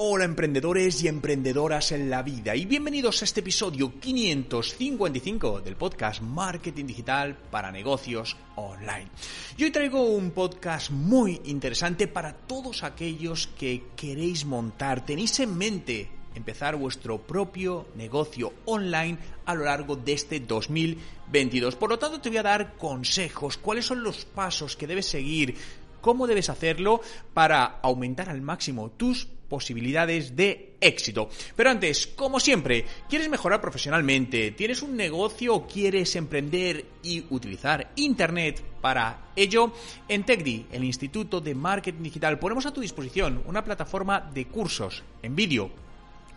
Hola 0.00 0.26
emprendedores 0.26 1.02
y 1.02 1.08
emprendedoras 1.08 1.90
en 1.90 2.08
la 2.08 2.22
vida 2.22 2.54
y 2.54 2.66
bienvenidos 2.66 3.20
a 3.20 3.24
este 3.24 3.40
episodio 3.40 3.98
555 3.98 5.60
del 5.60 5.74
podcast 5.74 6.22
Marketing 6.22 6.84
Digital 6.84 7.36
para 7.50 7.72
Negocios 7.72 8.36
Online. 8.54 9.08
Y 9.56 9.64
hoy 9.64 9.72
traigo 9.72 10.04
un 10.04 10.30
podcast 10.30 10.92
muy 10.92 11.40
interesante 11.46 12.06
para 12.06 12.32
todos 12.32 12.84
aquellos 12.84 13.48
que 13.58 13.86
queréis 13.96 14.44
montar, 14.44 15.04
tenéis 15.04 15.40
en 15.40 15.58
mente 15.58 16.08
empezar 16.36 16.76
vuestro 16.76 17.20
propio 17.20 17.88
negocio 17.96 18.52
online 18.66 19.18
a 19.46 19.54
lo 19.56 19.64
largo 19.64 19.96
de 19.96 20.12
este 20.12 20.38
2022. 20.38 21.74
Por 21.74 21.90
lo 21.90 21.98
tanto, 21.98 22.20
te 22.20 22.28
voy 22.28 22.38
a 22.38 22.44
dar 22.44 22.76
consejos, 22.76 23.58
cuáles 23.58 23.86
son 23.86 24.04
los 24.04 24.24
pasos 24.26 24.76
que 24.76 24.86
debes 24.86 25.06
seguir, 25.06 25.56
cómo 26.00 26.28
debes 26.28 26.50
hacerlo 26.50 27.00
para 27.34 27.80
aumentar 27.82 28.28
al 28.28 28.42
máximo 28.42 28.90
tus 28.90 29.26
posibilidades 29.48 30.36
de 30.36 30.74
éxito. 30.80 31.28
Pero 31.56 31.70
antes, 31.70 32.06
como 32.06 32.38
siempre, 32.38 32.84
¿quieres 33.08 33.28
mejorar 33.28 33.60
profesionalmente? 33.60 34.52
¿Tienes 34.52 34.82
un 34.82 34.96
negocio 34.96 35.66
quieres 35.66 36.14
emprender 36.16 36.84
y 37.02 37.24
utilizar 37.30 37.90
Internet 37.96 38.62
para 38.80 39.30
ello? 39.34 39.72
En 40.08 40.24
TechDi, 40.24 40.66
el 40.72 40.84
Instituto 40.84 41.40
de 41.40 41.54
Marketing 41.54 42.02
Digital, 42.02 42.38
ponemos 42.38 42.66
a 42.66 42.72
tu 42.72 42.80
disposición 42.80 43.42
una 43.46 43.64
plataforma 43.64 44.20
de 44.20 44.46
cursos 44.46 45.02
en 45.22 45.34
vídeo 45.34 45.70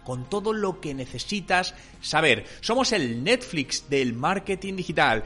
con 0.03 0.27
todo 0.29 0.53
lo 0.53 0.79
que 0.81 0.93
necesitas 0.93 1.75
saber. 2.01 2.45
Somos 2.61 2.91
el 2.91 3.23
Netflix 3.23 3.87
del 3.89 4.13
marketing 4.13 4.75
digital. 4.75 5.23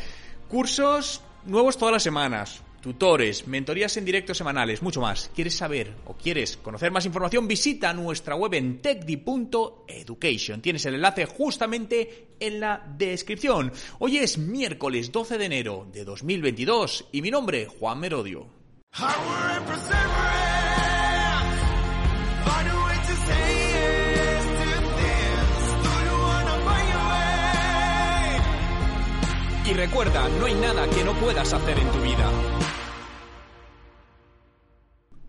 Cursos 0.49 1.21
nuevos 1.45 1.77
todas 1.77 1.93
las 1.93 2.03
semanas 2.03 2.64
tutores, 2.85 3.47
mentorías 3.47 3.97
en 3.97 4.05
directo 4.05 4.35
semanales, 4.35 4.83
mucho 4.83 5.01
más. 5.01 5.31
¿Quieres 5.33 5.55
saber 5.55 5.95
o 6.05 6.13
quieres 6.13 6.55
conocer 6.55 6.91
más 6.91 7.03
información? 7.07 7.47
Visita 7.47 7.91
nuestra 7.93 8.35
web 8.35 8.53
en 8.53 8.79
techdi.education. 8.79 10.61
Tienes 10.61 10.85
el 10.85 10.93
enlace 10.93 11.25
justamente 11.25 12.35
en 12.39 12.59
la 12.59 12.85
descripción. 12.95 13.73
Hoy 13.97 14.17
es 14.17 14.37
miércoles 14.37 15.11
12 15.11 15.39
de 15.39 15.45
enero 15.45 15.87
de 15.91 16.05
2022 16.05 17.07
y 17.11 17.23
mi 17.23 17.31
nombre, 17.31 17.65
Juan 17.65 17.99
Merodio. 17.99 18.45
Y 29.65 29.73
recuerda, 29.73 30.29
no 30.39 30.45
hay 30.45 30.53
nada 30.53 30.87
que 30.87 31.03
no 31.03 31.13
puedas 31.13 31.51
hacer 31.51 31.79
en 31.79 31.91
tu 31.91 31.99
vida. 32.01 32.31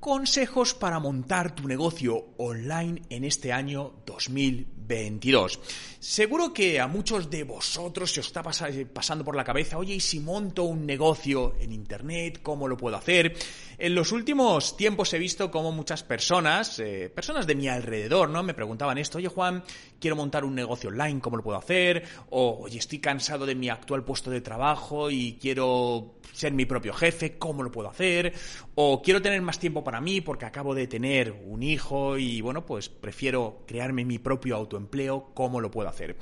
Consejos 0.07 0.73
para 0.73 1.01
montar 1.01 1.53
tu 1.53 1.67
negocio 1.67 2.27
online 2.37 3.03
en 3.11 3.25
este 3.25 3.53
año 3.53 3.93
2022. 4.07 5.59
Seguro 5.99 6.53
que 6.53 6.79
a 6.79 6.87
muchos 6.87 7.29
de 7.29 7.43
vosotros 7.43 8.13
se 8.13 8.21
os 8.21 8.29
está 8.29 8.45
pasando 8.45 9.25
por 9.25 9.35
la 9.35 9.43
cabeza, 9.43 9.79
oye, 9.79 9.95
¿y 9.95 10.01
si 10.01 10.21
monto 10.21 10.63
un 10.63 10.87
negocio 10.87 11.57
en 11.59 11.73
Internet? 11.73 12.39
¿Cómo 12.41 12.69
lo 12.69 12.77
puedo 12.77 12.95
hacer? 12.95 13.37
En 13.79 13.97
los 13.97 14.13
últimos 14.13 14.77
tiempos 14.77 15.13
he 15.13 15.19
visto 15.19 15.51
cómo 15.51 15.73
muchas 15.73 16.05
personas, 16.05 16.79
eh, 16.79 17.11
personas 17.13 17.45
de 17.45 17.57
mi 17.57 17.67
alrededor, 17.67 18.29
¿no? 18.29 18.45
Me 18.45 18.55
preguntaban 18.55 18.99
esto, 18.99 19.19
oye 19.19 19.27
Juan, 19.27 19.65
quiero 19.99 20.15
montar 20.15 20.45
un 20.45 20.55
negocio 20.55 20.89
online, 20.89 21.21
¿cómo 21.21 21.37
lo 21.37 21.43
puedo 21.43 21.59
hacer? 21.59 22.05
O, 22.31 22.61
oye, 22.63 22.79
estoy 22.79 23.01
cansado 23.01 23.45
de 23.45 23.57
mi 23.57 23.71
actual 23.71 24.05
puesto 24.05 24.31
de 24.31 24.41
trabajo 24.41 25.11
y 25.11 25.37
quiero 25.41 26.15
ser 26.33 26.53
mi 26.53 26.65
propio 26.65 26.93
jefe, 26.93 27.39
¿cómo 27.39 27.63
lo 27.63 27.73
puedo 27.73 27.89
hacer? 27.89 28.33
O 28.79 29.01
quiero 29.01 29.23
tener 29.23 29.41
más 29.41 29.59
tiempo 29.59 29.83
para 29.83 30.03
mí 30.03 30.21
porque 30.21 30.45
acabo 30.45 30.75
de 30.75 30.87
tener 30.87 31.33
un 31.47 31.63
hijo 31.63 32.19
y 32.19 32.43
bueno, 32.43 32.67
pues 32.67 32.91
prefiero 32.91 33.65
crearme 33.67 34.05
mi 34.05 34.19
propio 34.19 34.55
autoempleo, 34.55 35.31
¿cómo 35.33 35.63
lo 35.63 35.71
puedo 35.71 35.89
hacer? 35.89 36.19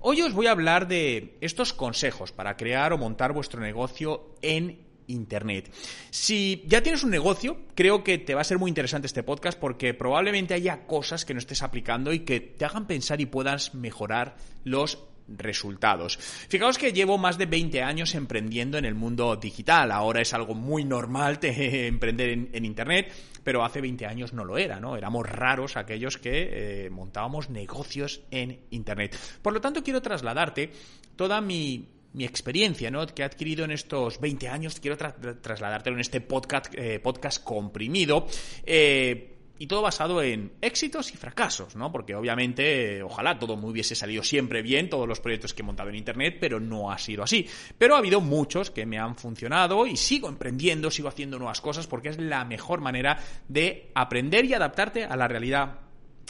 Hoy 0.00 0.20
os 0.20 0.34
voy 0.34 0.46
a 0.46 0.50
hablar 0.50 0.86
de 0.86 1.38
estos 1.40 1.72
consejos 1.72 2.30
para 2.30 2.58
crear 2.58 2.92
o 2.92 2.98
montar 2.98 3.32
vuestro 3.32 3.62
negocio 3.62 4.34
en 4.42 4.84
Internet. 5.06 5.72
Si 6.10 6.62
ya 6.66 6.82
tienes 6.82 7.04
un 7.04 7.10
negocio, 7.10 7.56
creo 7.74 8.04
que 8.04 8.18
te 8.18 8.34
va 8.34 8.42
a 8.42 8.44
ser 8.44 8.58
muy 8.58 8.68
interesante 8.68 9.06
este 9.06 9.22
podcast 9.22 9.58
porque 9.58 9.94
probablemente 9.94 10.52
haya 10.52 10.86
cosas 10.86 11.24
que 11.24 11.32
no 11.32 11.38
estés 11.38 11.62
aplicando 11.62 12.12
y 12.12 12.20
que 12.20 12.38
te 12.38 12.66
hagan 12.66 12.86
pensar 12.86 13.22
y 13.22 13.26
puedas 13.26 13.74
mejorar 13.74 14.36
los 14.62 14.98
resultados. 15.28 16.18
Fijaos 16.48 16.78
que 16.78 16.92
llevo 16.92 17.18
más 17.18 17.38
de 17.38 17.46
20 17.46 17.82
años 17.82 18.14
emprendiendo 18.14 18.78
en 18.78 18.84
el 18.84 18.94
mundo 18.94 19.36
digital. 19.36 19.92
Ahora 19.92 20.20
es 20.20 20.34
algo 20.34 20.54
muy 20.54 20.84
normal 20.84 21.38
emprender 21.42 22.30
en, 22.30 22.64
Internet, 22.64 23.12
pero 23.42 23.64
hace 23.64 23.80
20 23.80 24.06
años 24.06 24.32
no 24.32 24.44
lo 24.44 24.58
era, 24.58 24.80
¿no? 24.80 24.96
Éramos 24.96 25.28
raros 25.28 25.76
aquellos 25.76 26.18
que 26.18 26.86
eh, 26.86 26.90
montábamos 26.90 27.50
negocios 27.50 28.22
en 28.30 28.60
Internet. 28.70 29.16
Por 29.42 29.52
lo 29.52 29.60
tanto, 29.60 29.82
quiero 29.82 30.02
trasladarte 30.02 30.70
toda 31.16 31.40
mi, 31.40 31.88
experiencia 32.16 32.92
¿no? 32.92 33.04
que 33.06 33.22
he 33.22 33.24
adquirido 33.24 33.64
en 33.64 33.72
estos 33.72 34.20
20 34.20 34.48
años, 34.48 34.78
quiero 34.78 34.96
trasladártelo 34.96 35.96
en 35.96 36.00
este 36.00 36.20
podcast, 36.20 36.72
eh, 36.74 37.00
podcast 37.00 37.42
comprimido. 37.42 38.26
Eh, 38.64 39.33
y 39.58 39.66
todo 39.66 39.82
basado 39.82 40.22
en 40.22 40.52
éxitos 40.60 41.12
y 41.12 41.16
fracasos, 41.16 41.76
¿no? 41.76 41.92
Porque 41.92 42.14
obviamente, 42.14 43.02
ojalá 43.02 43.38
todo 43.38 43.56
me 43.56 43.66
hubiese 43.66 43.94
salido 43.94 44.22
siempre 44.22 44.62
bien, 44.62 44.90
todos 44.90 45.06
los 45.06 45.20
proyectos 45.20 45.54
que 45.54 45.62
he 45.62 45.64
montado 45.64 45.90
en 45.90 45.96
Internet, 45.96 46.38
pero 46.40 46.58
no 46.58 46.90
ha 46.90 46.98
sido 46.98 47.22
así. 47.22 47.46
Pero 47.78 47.94
ha 47.94 47.98
habido 47.98 48.20
muchos 48.20 48.70
que 48.70 48.84
me 48.84 48.98
han 48.98 49.16
funcionado 49.16 49.86
y 49.86 49.96
sigo 49.96 50.28
emprendiendo, 50.28 50.90
sigo 50.90 51.08
haciendo 51.08 51.38
nuevas 51.38 51.60
cosas 51.60 51.86
porque 51.86 52.08
es 52.08 52.18
la 52.18 52.44
mejor 52.44 52.80
manera 52.80 53.18
de 53.48 53.90
aprender 53.94 54.44
y 54.44 54.54
adaptarte 54.54 55.04
a 55.04 55.16
la 55.16 55.28
realidad 55.28 55.80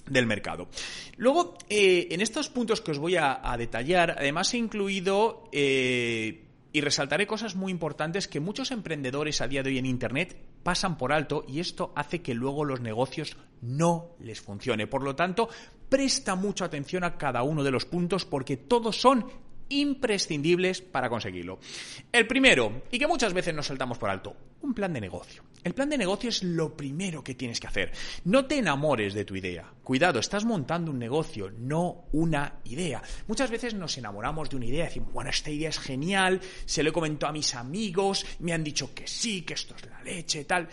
del 0.06 0.26
mercado. 0.26 0.68
Luego, 1.16 1.56
eh, 1.68 2.08
en 2.10 2.20
estos 2.20 2.50
puntos 2.50 2.80
que 2.80 2.91
os 2.91 2.98
voy 2.98 3.16
a, 3.16 3.54
detallar, 3.56 4.16
además 4.18 4.52
he 4.52 4.58
incluido 4.58 5.48
eh, 5.52 6.44
y 6.74 6.80
resaltaré 6.80 7.28
cosas 7.28 7.54
muy 7.54 7.70
importantes 7.70 8.26
que 8.26 8.40
muchos 8.40 8.72
emprendedores 8.72 9.40
a 9.40 9.46
día 9.46 9.62
de 9.62 9.70
hoy 9.70 9.78
en 9.78 9.86
Internet 9.86 10.36
pasan 10.64 10.98
por 10.98 11.12
alto 11.12 11.44
y 11.46 11.60
esto 11.60 11.92
hace 11.94 12.20
que 12.20 12.34
luego 12.34 12.64
los 12.64 12.80
negocios 12.80 13.36
no 13.62 14.16
les 14.18 14.40
funcione. 14.40 14.88
Por 14.88 15.04
lo 15.04 15.14
tanto, 15.14 15.48
presta 15.88 16.34
mucha 16.34 16.64
atención 16.64 17.04
a 17.04 17.16
cada 17.16 17.44
uno 17.44 17.62
de 17.62 17.70
los 17.70 17.84
puntos 17.84 18.24
porque 18.24 18.56
todos 18.56 19.00
son 19.00 19.24
imprescindibles 19.69 20.80
para 20.80 21.08
conseguirlo. 21.08 21.58
El 22.12 22.26
primero, 22.26 22.82
y 22.91 22.98
que 22.98 23.06
muchas 23.06 23.32
veces 23.32 23.54
nos 23.54 23.66
saltamos 23.66 23.98
por 23.98 24.10
alto, 24.10 24.36
un 24.62 24.75
plan 24.75 24.92
de 24.92 25.00
negocio. 25.00 25.42
El 25.62 25.75
plan 25.75 25.88
de 25.88 25.98
negocio 25.98 26.28
es 26.28 26.42
lo 26.42 26.76
primero 26.76 27.25
que 27.25 27.34
tienes 27.34 27.58
que 27.58 27.66
hacer. 27.66 27.92
No 28.24 28.47
te 28.47 28.58
enamores 28.58 29.14
de 29.14 29.24
tu 29.24 29.34
idea. 29.34 29.72
Cuidado, 29.82 30.19
estás 30.19 30.44
montando 30.44 30.91
un 30.91 30.98
negocio, 30.98 31.50
no 31.58 32.04
una 32.12 32.60
idea. 32.64 33.03
Muchas 33.26 33.50
veces 33.50 33.74
nos 33.74 33.97
enamoramos 33.97 34.50
de 34.50 34.56
una 34.56 34.66
idea, 34.66 34.84
decimos, 34.84 35.12
bueno, 35.12 35.30
esta 35.30 35.50
idea 35.50 35.70
es 35.70 35.78
genial, 35.78 36.41
se 36.66 36.82
lo 36.82 36.91
he 36.91 36.92
comentado 36.92 37.30
a 37.30 37.32
mis 37.32 37.54
amigos, 37.54 38.26
me 38.41 38.53
han 38.53 38.64
dicho 38.64 38.94
que 38.94 39.06
sí, 39.06 39.42
que 39.42 39.54
esto 39.54 39.74
es 39.74 39.86
la 39.86 40.03
leche, 40.03 40.44
tal. 40.44 40.69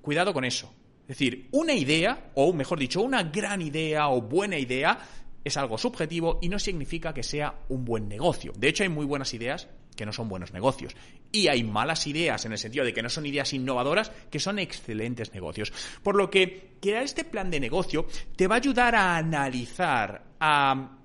Cuidado 0.00 0.32
con 0.32 0.44
eso. 0.44 0.72
Es 1.02 1.18
decir, 1.18 1.48
una 1.50 1.74
idea, 1.74 2.30
o 2.36 2.52
mejor 2.52 2.78
dicho, 2.78 3.02
una 3.02 3.24
gran 3.24 3.60
idea 3.62 4.08
o 4.10 4.22
buena 4.22 4.56
idea, 4.56 4.96
es 5.44 5.56
algo 5.56 5.78
subjetivo 5.78 6.38
y 6.42 6.48
no 6.48 6.58
significa 6.58 7.14
que 7.14 7.22
sea 7.22 7.54
un 7.68 7.84
buen 7.84 8.08
negocio. 8.08 8.52
De 8.56 8.68
hecho, 8.68 8.82
hay 8.82 8.88
muy 8.88 9.06
buenas 9.06 9.32
ideas 9.34 9.68
que 9.96 10.06
no 10.06 10.12
son 10.12 10.28
buenos 10.28 10.52
negocios. 10.52 10.94
Y 11.32 11.48
hay 11.48 11.62
malas 11.62 12.06
ideas 12.06 12.44
en 12.44 12.52
el 12.52 12.58
sentido 12.58 12.84
de 12.84 12.92
que 12.92 13.02
no 13.02 13.08
son 13.10 13.26
ideas 13.26 13.52
innovadoras, 13.52 14.10
que 14.30 14.38
son 14.38 14.58
excelentes 14.58 15.32
negocios. 15.34 15.72
Por 16.02 16.16
lo 16.16 16.30
que 16.30 16.76
crear 16.80 17.02
este 17.02 17.24
plan 17.24 17.50
de 17.50 17.60
negocio 17.60 18.06
te 18.36 18.46
va 18.46 18.54
a 18.56 18.58
ayudar 18.58 18.94
a 18.94 19.16
analizar, 19.16 20.24
a, 20.40 20.98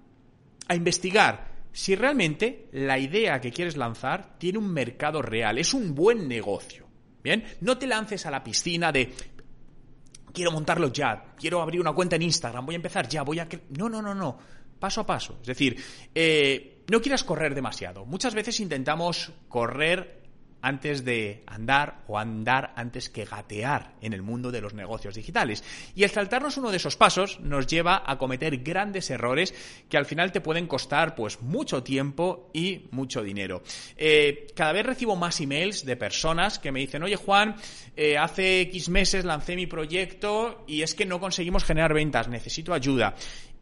a 0.67 0.75
investigar 0.75 1.55
si 1.75 1.93
realmente 1.93 2.69
la 2.71 2.97
idea 2.97 3.41
que 3.41 3.51
quieres 3.51 3.75
lanzar 3.75 4.37
tiene 4.37 4.59
un 4.59 4.71
mercado 4.71 5.21
real, 5.21 5.57
es 5.57 5.73
un 5.73 5.93
buen 5.93 6.25
negocio. 6.25 6.87
Bien, 7.21 7.43
no 7.59 7.77
te 7.77 7.85
lances 7.85 8.25
a 8.25 8.31
la 8.31 8.45
piscina 8.45 8.93
de 8.93 9.13
quiero 10.35 10.51
montarlo 10.51 10.91
ya, 10.91 11.33
quiero 11.35 11.61
abrir 11.61 11.81
una 11.81 11.93
cuenta 11.93 12.15
en 12.17 12.21
Instagram, 12.21 12.65
voy 12.65 12.75
a 12.75 12.77
empezar 12.77 13.07
ya, 13.07 13.23
voy 13.23 13.39
a... 13.39 13.47
No, 13.69 13.89
no, 13.89 14.01
no, 14.01 14.13
no, 14.13 14.37
paso 14.77 15.01
a 15.01 15.05
paso. 15.05 15.37
Es 15.41 15.47
decir, 15.47 15.83
eh, 16.13 16.83
no 16.87 17.01
quieras 17.01 17.23
correr 17.23 17.55
demasiado. 17.55 18.05
Muchas 18.05 18.35
veces 18.35 18.59
intentamos 18.59 19.31
correr 19.47 20.24
antes 20.65 21.05
de 21.05 21.43
andar 21.45 22.01
o 22.07 22.17
andar 22.17 22.73
antes 22.75 23.07
que 23.07 23.23
gatear 23.23 23.93
en 24.01 24.13
el 24.13 24.23
mundo 24.23 24.51
de 24.51 24.61
los 24.61 24.73
negocios 24.73 25.13
digitales. 25.13 25.63
Y 25.95 26.01
el 26.01 26.09
saltarnos 26.09 26.57
uno 26.57 26.71
de 26.71 26.77
esos 26.77 26.97
pasos 26.97 27.39
nos 27.39 27.67
lleva 27.67 28.01
a 28.03 28.17
cometer 28.17 28.57
grandes 28.63 29.11
errores 29.11 29.53
que 29.87 29.97
al 29.97 30.07
final 30.07 30.31
te 30.31 30.41
pueden 30.41 30.65
costar 30.65 31.13
pues 31.13 31.39
mucho 31.39 31.83
tiempo 31.83 32.49
y 32.51 32.87
mucho 32.89 33.21
dinero. 33.21 33.61
Eh, 33.95 34.47
cada 34.55 34.73
vez 34.73 34.87
recibo 34.87 35.15
más 35.15 35.39
emails 35.39 35.85
de 35.85 35.97
personas 35.97 36.57
que 36.57 36.71
me 36.71 36.79
dicen, 36.79 37.03
oye 37.03 37.15
Juan, 37.15 37.57
eh, 37.95 38.17
hace 38.17 38.61
X 38.61 38.89
meses 38.89 39.23
lancé 39.23 39.55
mi 39.55 39.67
proyecto 39.67 40.63
y 40.65 40.81
es 40.81 40.95
que 40.95 41.05
no 41.05 41.19
conseguimos 41.19 41.63
generar 41.63 41.93
ventas, 41.93 42.27
necesito 42.27 42.73
ayuda. 42.73 43.13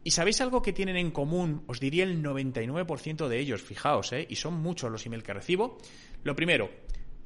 ¿Y 0.06 0.10
sabéis 0.10 0.42
algo 0.42 0.60
que 0.60 0.74
tienen 0.74 0.96
en 0.96 1.10
común? 1.10 1.64
Os 1.66 1.80
diría 1.80 2.04
el 2.04 2.22
99% 2.22 3.26
de 3.26 3.38
ellos, 3.38 3.62
fijaos, 3.62 4.12
¿eh? 4.12 4.26
y 4.28 4.36
son 4.36 4.54
muchos 4.54 4.90
los 4.90 5.04
emails 5.06 5.24
que 5.24 5.32
recibo. 5.32 5.78
Lo 6.24 6.34
primero, 6.34 6.70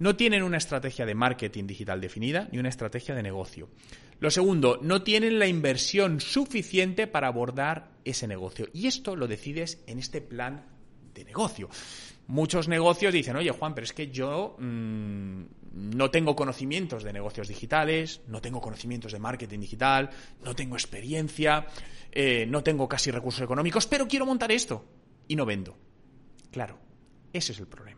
no 0.01 0.17
tienen 0.17 0.43
una 0.43 0.59
estrategia 0.59 1.07
de 1.07 1.15
marketing 1.15 1.67
digital 1.67 2.01
definida 2.01 2.49
ni 2.53 2.59
una 2.59 2.69
estrategia 2.69 3.15
de 3.15 3.23
negocio. 3.23 3.69
Lo 4.21 4.31
segundo, 4.31 4.79
no 4.83 5.03
tienen 5.03 5.39
la 5.39 5.47
inversión 5.47 6.21
suficiente 6.21 7.07
para 7.07 7.29
abordar 7.29 7.91
ese 8.05 8.27
negocio. 8.27 8.69
Y 8.73 8.87
esto 8.87 9.17
lo 9.17 9.29
decides 9.29 9.83
en 9.87 9.99
este 9.99 10.21
plan 10.21 10.67
de 11.15 11.25
negocio. 11.25 11.69
Muchos 12.27 12.69
negocios 12.69 13.13
dicen, 13.13 13.37
oye 13.37 13.51
Juan, 13.51 13.75
pero 13.75 13.85
es 13.85 13.93
que 13.93 14.11
yo 14.11 14.57
mm, 14.59 15.43
no 15.73 16.11
tengo 16.11 16.37
conocimientos 16.37 17.03
de 17.03 17.13
negocios 17.13 17.49
digitales, 17.49 18.21
no 18.27 18.41
tengo 18.41 18.61
conocimientos 18.61 19.13
de 19.13 19.19
marketing 19.19 19.61
digital, 19.61 20.11
no 20.45 20.55
tengo 20.55 20.77
experiencia, 20.77 21.67
eh, 22.13 22.47
no 22.47 22.63
tengo 22.63 22.89
casi 22.89 23.11
recursos 23.11 23.43
económicos, 23.43 23.87
pero 23.87 24.07
quiero 24.07 24.27
montar 24.27 24.53
esto 24.53 24.85
y 25.27 25.37
no 25.37 25.47
vendo. 25.47 25.77
Claro, 26.51 26.79
ese 27.33 27.53
es 27.53 27.61
el 27.61 27.67
problema. 27.67 27.98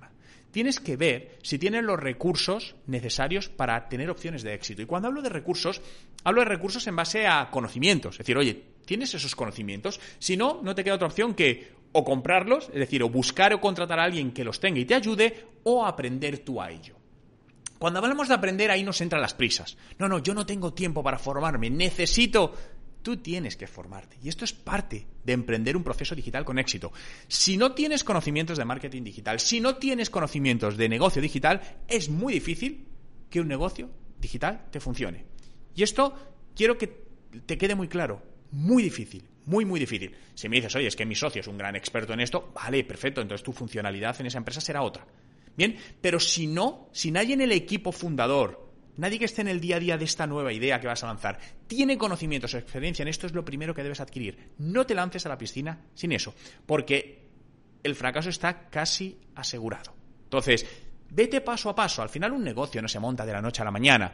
Tienes 0.51 0.81
que 0.81 0.97
ver 0.97 1.39
si 1.43 1.59
tienes 1.59 1.85
los 1.85 1.99
recursos 1.99 2.75
necesarios 2.87 3.49
para 3.49 3.89
tener 3.89 4.11
opciones 4.11 4.43
de 4.43 4.55
éxito. 4.55 4.83
Y 4.83 4.87
cuando 4.87 5.09
hablo 5.09 5.23
de 5.23 5.29
recursos, 5.29 5.81
hablo 6.25 6.41
de 6.41 6.47
recursos 6.47 6.87
en 6.87 6.97
base 6.97 7.27
a 7.27 7.51
conocimientos. 7.51 8.15
Es 8.15 8.19
decir, 8.19 8.37
oye, 8.37 8.65
¿tienes 8.85 9.15
esos 9.15 9.37
conocimientos? 9.37 10.01
Si 10.19 10.37
no, 10.37 10.61
no 10.63 10.75
te 10.75 10.83
queda 10.83 10.97
otra 10.97 11.09
opción 11.09 11.35
que 11.35 11.81
o 11.93 12.05
comprarlos, 12.05 12.69
es 12.69 12.81
decir, 12.81 13.03
o 13.03 13.09
buscar 13.09 13.53
o 13.53 13.61
contratar 13.61 13.99
a 13.99 14.05
alguien 14.05 14.33
que 14.33 14.45
los 14.45 14.61
tenga 14.61 14.79
y 14.79 14.85
te 14.85 14.95
ayude, 14.95 15.47
o 15.65 15.85
aprender 15.85 16.39
tú 16.39 16.61
a 16.61 16.71
ello. 16.71 16.97
Cuando 17.79 17.99
hablamos 17.99 18.29
de 18.29 18.35
aprender, 18.35 18.71
ahí 18.71 18.83
nos 18.83 19.01
entran 19.01 19.23
las 19.23 19.35
prisas. 19.35 19.77
No, 19.99 20.09
no, 20.09 20.19
yo 20.19 20.35
no 20.35 20.45
tengo 20.45 20.75
tiempo 20.75 21.03
para 21.03 21.19
formarme, 21.19 21.71
necesito 21.71 22.55
Tú 23.03 23.17
tienes 23.17 23.57
que 23.57 23.67
formarte. 23.67 24.19
Y 24.23 24.29
esto 24.29 24.45
es 24.45 24.53
parte 24.53 25.07
de 25.25 25.33
emprender 25.33 25.77
un 25.77 25.85
proceso 25.85 26.15
digital 26.15 26.45
con 26.45 26.59
éxito. 26.59 26.93
Si 27.29 27.57
no 27.57 27.73
tienes 27.73 28.05
conocimientos 28.05 28.59
de 28.59 28.65
marketing 28.65 29.05
digital, 29.05 29.41
si 29.41 29.61
no 29.61 29.77
tienes 29.77 30.11
conocimientos 30.11 30.77
de 30.77 30.89
negocio 30.89 31.23
digital, 31.23 31.61
es 31.89 32.09
muy 32.09 32.35
difícil 32.35 32.87
que 33.31 33.41
un 33.41 33.49
negocio 33.49 33.91
digital 34.19 34.67
te 34.71 34.81
funcione. 34.81 35.25
Y 35.75 35.83
esto 35.83 36.15
quiero 36.55 36.77
que 36.77 37.07
te 37.47 37.57
quede 37.57 37.75
muy 37.75 37.89
claro. 37.89 38.23
Muy 38.53 38.83
difícil, 38.83 39.23
muy, 39.47 39.65
muy 39.65 39.79
difícil. 39.79 40.15
Si 40.35 40.49
me 40.49 40.57
dices, 40.57 40.75
oye, 40.75 40.89
es 40.89 40.97
que 40.97 41.07
mi 41.07 41.15
socio 41.15 41.41
es 41.41 41.47
un 41.47 41.57
gran 41.57 41.77
experto 41.77 42.13
en 42.13 42.21
esto, 42.21 42.53
vale, 42.53 42.83
perfecto, 42.85 43.21
entonces 43.21 43.45
tu 43.45 43.53
funcionalidad 43.53 44.21
en 44.21 44.27
esa 44.27 44.39
empresa 44.39 44.61
será 44.61 44.83
otra. 44.83 45.07
Bien, 45.57 45.77
pero 46.01 46.19
si 46.19 46.47
no, 46.47 46.89
si 46.93 47.11
nadie 47.11 47.35
en 47.35 47.43
el 47.43 47.53
equipo 47.53 47.93
fundador 47.93 48.70
Nadie 48.97 49.19
que 49.19 49.25
esté 49.25 49.43
en 49.43 49.49
el 49.49 49.61
día 49.61 49.77
a 49.77 49.81
día 49.81 49.99
de 49.99 50.05
esta 50.05 50.27
nueva 50.27 50.53
idea 50.53 50.81
que 50.81 50.87
vas 50.87 51.03
a 51.05 51.07
lanzar 51.07 51.39
tiene 51.67 51.97
conocimientos 51.97 52.55
o 52.55 52.59
experiencia 52.59 53.03
en 53.03 53.09
esto, 53.09 53.27
es 53.27 53.33
lo 53.33 53.45
primero 53.45 53.75
que 53.75 53.83
debes 53.83 54.01
adquirir. 54.01 54.51
No 54.59 54.87
te 54.87 54.95
lances 54.95 55.25
a 55.27 55.29
la 55.29 55.39
piscina 55.39 55.87
sin 55.95 56.13
eso, 56.13 56.35
porque 56.67 57.29
el 57.83 57.95
fracaso 57.95 58.29
está 58.29 58.69
casi 58.69 59.19
asegurado. 59.35 59.95
Entonces, 60.25 60.67
vete 61.11 61.41
paso 61.41 61.71
a 61.71 61.75
paso. 61.75 62.03
Al 62.03 62.09
final 62.09 62.33
un 62.33 62.45
negocio 62.45 62.83
no 62.83 62.89
se 62.89 63.01
monta 63.01 63.25
de 63.25 63.33
la 63.33 63.43
noche 63.43 63.63
a 63.63 63.65
la 63.65 63.71
mañana. 63.71 64.13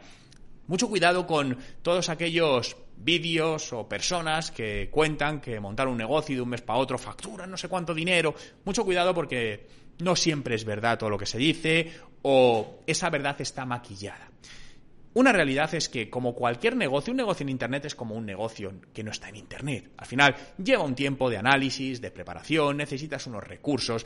Mucho 0.67 0.89
cuidado 0.89 1.25
con 1.25 1.57
todos 1.81 2.09
aquellos 2.09 2.75
vídeos 2.97 3.71
o 3.71 3.87
personas 3.87 4.51
que 4.51 4.89
cuentan 4.89 5.39
que 5.39 5.59
montar 5.59 5.87
un 5.87 5.97
negocio 5.97 6.35
de 6.35 6.41
un 6.41 6.49
mes 6.49 6.61
para 6.61 6.79
otro 6.79 6.97
facturan 6.97 7.49
no 7.49 7.55
sé 7.57 7.69
cuánto 7.69 7.93
dinero. 7.93 8.35
Mucho 8.65 8.83
cuidado 8.83 9.13
porque 9.13 9.67
no 9.99 10.15
siempre 10.15 10.55
es 10.55 10.65
verdad 10.65 10.97
todo 10.97 11.09
lo 11.09 11.17
que 11.17 11.25
se 11.25 11.37
dice 11.37 11.91
o 12.23 12.81
esa 12.85 13.09
verdad 13.09 13.39
está 13.39 13.65
maquillada. 13.65 14.29
Una 15.13 15.31
realidad 15.31 15.73
es 15.73 15.89
que, 15.89 16.09
como 16.09 16.35
cualquier 16.35 16.75
negocio, 16.75 17.11
un 17.11 17.17
negocio 17.17 17.43
en 17.43 17.49
Internet 17.49 17.85
es 17.85 17.95
como 17.95 18.13
un 18.13 18.25
negocio 18.25 18.73
que 18.93 19.03
no 19.03 19.11
está 19.11 19.29
en 19.29 19.37
Internet. 19.37 19.91
Al 19.97 20.05
final, 20.05 20.35
lleva 20.63 20.83
un 20.83 20.93
tiempo 20.93 21.29
de 21.29 21.37
análisis, 21.37 22.01
de 22.01 22.11
preparación, 22.11 22.77
necesitas 22.77 23.25
unos 23.25 23.43
recursos. 23.43 24.05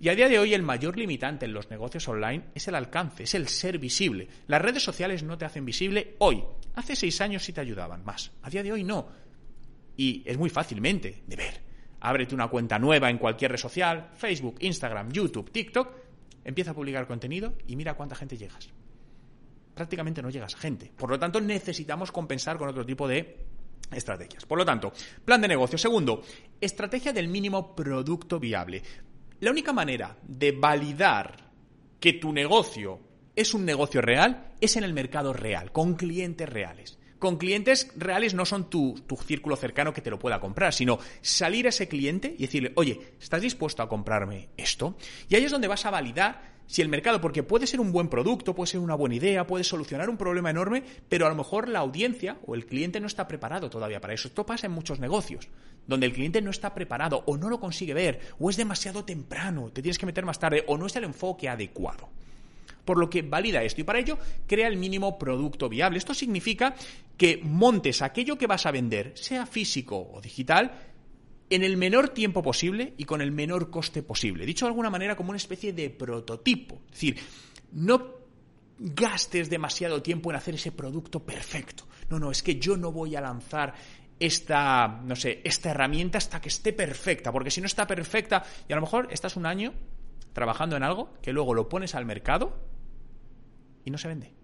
Y 0.00 0.08
a 0.08 0.14
día 0.14 0.28
de 0.28 0.38
hoy 0.38 0.52
el 0.52 0.62
mayor 0.62 0.98
limitante 0.98 1.46
en 1.46 1.54
los 1.54 1.70
negocios 1.70 2.06
online 2.08 2.44
es 2.54 2.68
el 2.68 2.74
alcance, 2.74 3.22
es 3.22 3.34
el 3.34 3.48
ser 3.48 3.78
visible. 3.78 4.28
Las 4.48 4.60
redes 4.60 4.82
sociales 4.82 5.22
no 5.22 5.38
te 5.38 5.46
hacen 5.46 5.64
visible 5.64 6.16
hoy. 6.18 6.44
Hace 6.74 6.94
seis 6.96 7.20
años 7.20 7.42
sí 7.42 7.52
te 7.52 7.60
ayudaban 7.60 8.04
más. 8.04 8.32
A 8.42 8.50
día 8.50 8.62
de 8.62 8.72
hoy 8.72 8.84
no. 8.84 9.08
Y 9.96 10.22
es 10.26 10.36
muy 10.36 10.50
fácilmente 10.50 11.22
de 11.26 11.36
ver. 11.36 11.60
Ábrete 12.00 12.34
una 12.34 12.48
cuenta 12.48 12.78
nueva 12.78 13.10
en 13.10 13.18
cualquier 13.18 13.52
red 13.52 13.58
social, 13.58 14.10
Facebook, 14.14 14.56
Instagram, 14.60 15.12
YouTube, 15.12 15.50
TikTok, 15.50 15.90
empieza 16.44 16.70
a 16.70 16.74
publicar 16.74 17.06
contenido 17.06 17.54
y 17.66 17.76
mira 17.76 17.94
cuánta 17.94 18.14
gente 18.14 18.38
llegas 18.38 18.70
prácticamente 19.80 20.20
no 20.20 20.28
llegas 20.28 20.54
a 20.54 20.58
gente. 20.58 20.92
Por 20.94 21.08
lo 21.08 21.18
tanto, 21.18 21.40
necesitamos 21.40 22.12
compensar 22.12 22.58
con 22.58 22.68
otro 22.68 22.84
tipo 22.84 23.08
de 23.08 23.38
estrategias. 23.90 24.44
Por 24.44 24.58
lo 24.58 24.64
tanto, 24.66 24.92
plan 25.24 25.40
de 25.40 25.48
negocio. 25.48 25.78
Segundo, 25.78 26.22
estrategia 26.60 27.14
del 27.14 27.28
mínimo 27.28 27.74
producto 27.74 28.38
viable. 28.38 28.82
La 29.40 29.50
única 29.50 29.72
manera 29.72 30.18
de 30.22 30.52
validar 30.52 31.34
que 31.98 32.12
tu 32.12 32.30
negocio 32.30 33.00
es 33.34 33.54
un 33.54 33.64
negocio 33.64 34.02
real 34.02 34.52
es 34.60 34.76
en 34.76 34.84
el 34.84 34.92
mercado 34.92 35.32
real, 35.32 35.72
con 35.72 35.94
clientes 35.94 36.46
reales. 36.46 36.98
Con 37.20 37.36
clientes 37.36 37.92
reales 37.96 38.32
no 38.32 38.46
son 38.46 38.70
tu, 38.70 38.94
tu, 39.06 39.14
círculo 39.16 39.54
cercano 39.54 39.92
que 39.92 40.00
te 40.00 40.10
lo 40.10 40.18
pueda 40.18 40.40
comprar, 40.40 40.72
sino 40.72 40.98
salir 41.20 41.66
a 41.66 41.68
ese 41.68 41.86
cliente 41.86 42.34
y 42.36 42.46
decirle, 42.46 42.72
oye, 42.76 42.98
¿estás 43.20 43.42
dispuesto 43.42 43.82
a 43.82 43.88
comprarme 43.88 44.48
esto? 44.56 44.96
Y 45.28 45.36
ahí 45.36 45.44
es 45.44 45.52
donde 45.52 45.68
vas 45.68 45.84
a 45.84 45.90
validar 45.90 46.50
si 46.70 46.82
el 46.82 46.88
mercado, 46.88 47.20
porque 47.20 47.42
puede 47.42 47.66
ser 47.66 47.80
un 47.80 47.92
buen 47.92 48.08
producto, 48.08 48.54
puede 48.54 48.68
ser 48.70 48.80
una 48.80 48.94
buena 48.94 49.16
idea, 49.16 49.46
puede 49.46 49.64
solucionar 49.64 50.08
un 50.08 50.16
problema 50.16 50.48
enorme, 50.48 50.82
pero 51.08 51.26
a 51.26 51.28
lo 51.28 51.34
mejor 51.34 51.68
la 51.68 51.80
audiencia 51.80 52.38
o 52.46 52.54
el 52.54 52.64
cliente 52.64 53.00
no 53.00 53.08
está 53.08 53.28
preparado 53.28 53.68
todavía 53.68 54.00
para 54.00 54.14
eso. 54.14 54.28
Esto 54.28 54.46
pasa 54.46 54.68
en 54.68 54.72
muchos 54.72 54.98
negocios, 54.98 55.48
donde 55.86 56.06
el 56.06 56.12
cliente 56.12 56.40
no 56.40 56.50
está 56.50 56.72
preparado 56.72 57.22
o 57.26 57.36
no 57.36 57.50
lo 57.50 57.60
consigue 57.60 57.92
ver, 57.92 58.20
o 58.38 58.48
es 58.48 58.56
demasiado 58.56 59.04
temprano, 59.04 59.70
te 59.72 59.82
tienes 59.82 59.98
que 59.98 60.06
meter 60.06 60.24
más 60.24 60.38
tarde, 60.38 60.64
o 60.68 60.78
no 60.78 60.86
es 60.86 60.96
el 60.96 61.04
enfoque 61.04 61.50
adecuado. 61.50 62.08
Por 62.84 62.98
lo 62.98 63.10
que 63.10 63.22
valida 63.22 63.62
esto 63.62 63.80
y 63.80 63.84
para 63.84 63.98
ello 63.98 64.18
crea 64.46 64.68
el 64.68 64.76
mínimo 64.76 65.18
producto 65.18 65.68
viable. 65.68 65.98
Esto 65.98 66.14
significa 66.14 66.74
que 67.16 67.40
montes 67.42 68.02
aquello 68.02 68.38
que 68.38 68.46
vas 68.46 68.66
a 68.66 68.70
vender, 68.70 69.12
sea 69.14 69.46
físico 69.46 70.10
o 70.12 70.20
digital, 70.20 70.72
en 71.50 71.64
el 71.64 71.76
menor 71.76 72.10
tiempo 72.10 72.42
posible 72.42 72.94
y 72.96 73.04
con 73.04 73.20
el 73.20 73.32
menor 73.32 73.70
coste 73.70 74.02
posible. 74.02 74.46
Dicho 74.46 74.64
de 74.64 74.70
alguna 74.70 74.88
manera 74.88 75.16
como 75.16 75.30
una 75.30 75.36
especie 75.36 75.72
de 75.72 75.90
prototipo. 75.90 76.82
Es 76.86 76.92
decir, 76.92 77.18
no 77.72 78.20
gastes 78.78 79.50
demasiado 79.50 80.00
tiempo 80.00 80.30
en 80.30 80.36
hacer 80.36 80.54
ese 80.54 80.72
producto 80.72 81.20
perfecto. 81.20 81.84
No, 82.08 82.18
no, 82.18 82.30
es 82.30 82.42
que 82.42 82.58
yo 82.58 82.76
no 82.76 82.92
voy 82.92 83.16
a 83.16 83.20
lanzar 83.20 83.74
esta, 84.18 85.00
no 85.04 85.16
sé, 85.16 85.40
esta 85.44 85.70
herramienta 85.70 86.18
hasta 86.18 86.40
que 86.40 86.48
esté 86.48 86.72
perfecta, 86.72 87.32
porque 87.32 87.50
si 87.50 87.60
no 87.60 87.66
está 87.66 87.86
perfecta 87.86 88.44
y 88.68 88.72
a 88.72 88.76
lo 88.76 88.82
mejor 88.82 89.08
estás 89.10 89.36
un 89.36 89.46
año 89.46 89.74
trabajando 90.32 90.76
en 90.76 90.82
algo 90.82 91.14
que 91.20 91.32
luego 91.32 91.54
lo 91.54 91.68
pones 91.68 91.94
al 91.94 92.06
mercado 92.06 92.69
y 93.84 93.90
no 93.90 93.98
se 93.98 94.08
vende. 94.08 94.34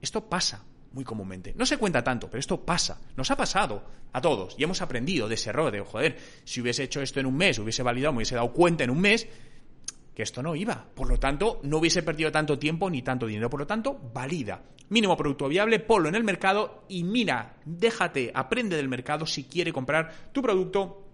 Esto 0.00 0.28
pasa 0.28 0.64
muy 0.92 1.04
comúnmente. 1.04 1.54
No 1.56 1.66
se 1.66 1.76
cuenta 1.76 2.02
tanto, 2.02 2.28
pero 2.28 2.40
esto 2.40 2.64
pasa. 2.64 3.00
Nos 3.16 3.30
ha 3.30 3.36
pasado 3.36 3.84
a 4.12 4.20
todos 4.20 4.54
y 4.58 4.64
hemos 4.64 4.80
aprendido 4.80 5.28
de 5.28 5.34
ese 5.34 5.50
error 5.50 5.70
de, 5.70 5.80
joder, 5.80 6.16
si 6.44 6.60
hubiese 6.60 6.84
hecho 6.84 7.02
esto 7.02 7.20
en 7.20 7.26
un 7.26 7.36
mes, 7.36 7.58
hubiese 7.58 7.82
validado, 7.82 8.12
me 8.12 8.18
hubiese 8.18 8.34
dado 8.34 8.52
cuenta 8.52 8.84
en 8.84 8.90
un 8.90 9.00
mes 9.00 9.28
que 10.14 10.22
esto 10.22 10.42
no 10.42 10.56
iba. 10.56 10.86
Por 10.94 11.08
lo 11.08 11.18
tanto, 11.18 11.60
no 11.62 11.76
hubiese 11.76 12.02
perdido 12.02 12.32
tanto 12.32 12.58
tiempo 12.58 12.88
ni 12.88 13.02
tanto 13.02 13.26
dinero. 13.26 13.50
Por 13.50 13.60
lo 13.60 13.66
tanto, 13.66 14.00
valida. 14.14 14.62
Mínimo 14.88 15.16
producto 15.16 15.48
viable, 15.48 15.80
ponlo 15.80 16.08
en 16.08 16.14
el 16.14 16.24
mercado 16.24 16.84
y 16.88 17.04
mira, 17.04 17.56
déjate, 17.66 18.30
aprende 18.34 18.76
del 18.76 18.88
mercado 18.88 19.26
si 19.26 19.44
quiere 19.44 19.72
comprar 19.72 20.30
tu 20.32 20.40
producto 20.40 21.05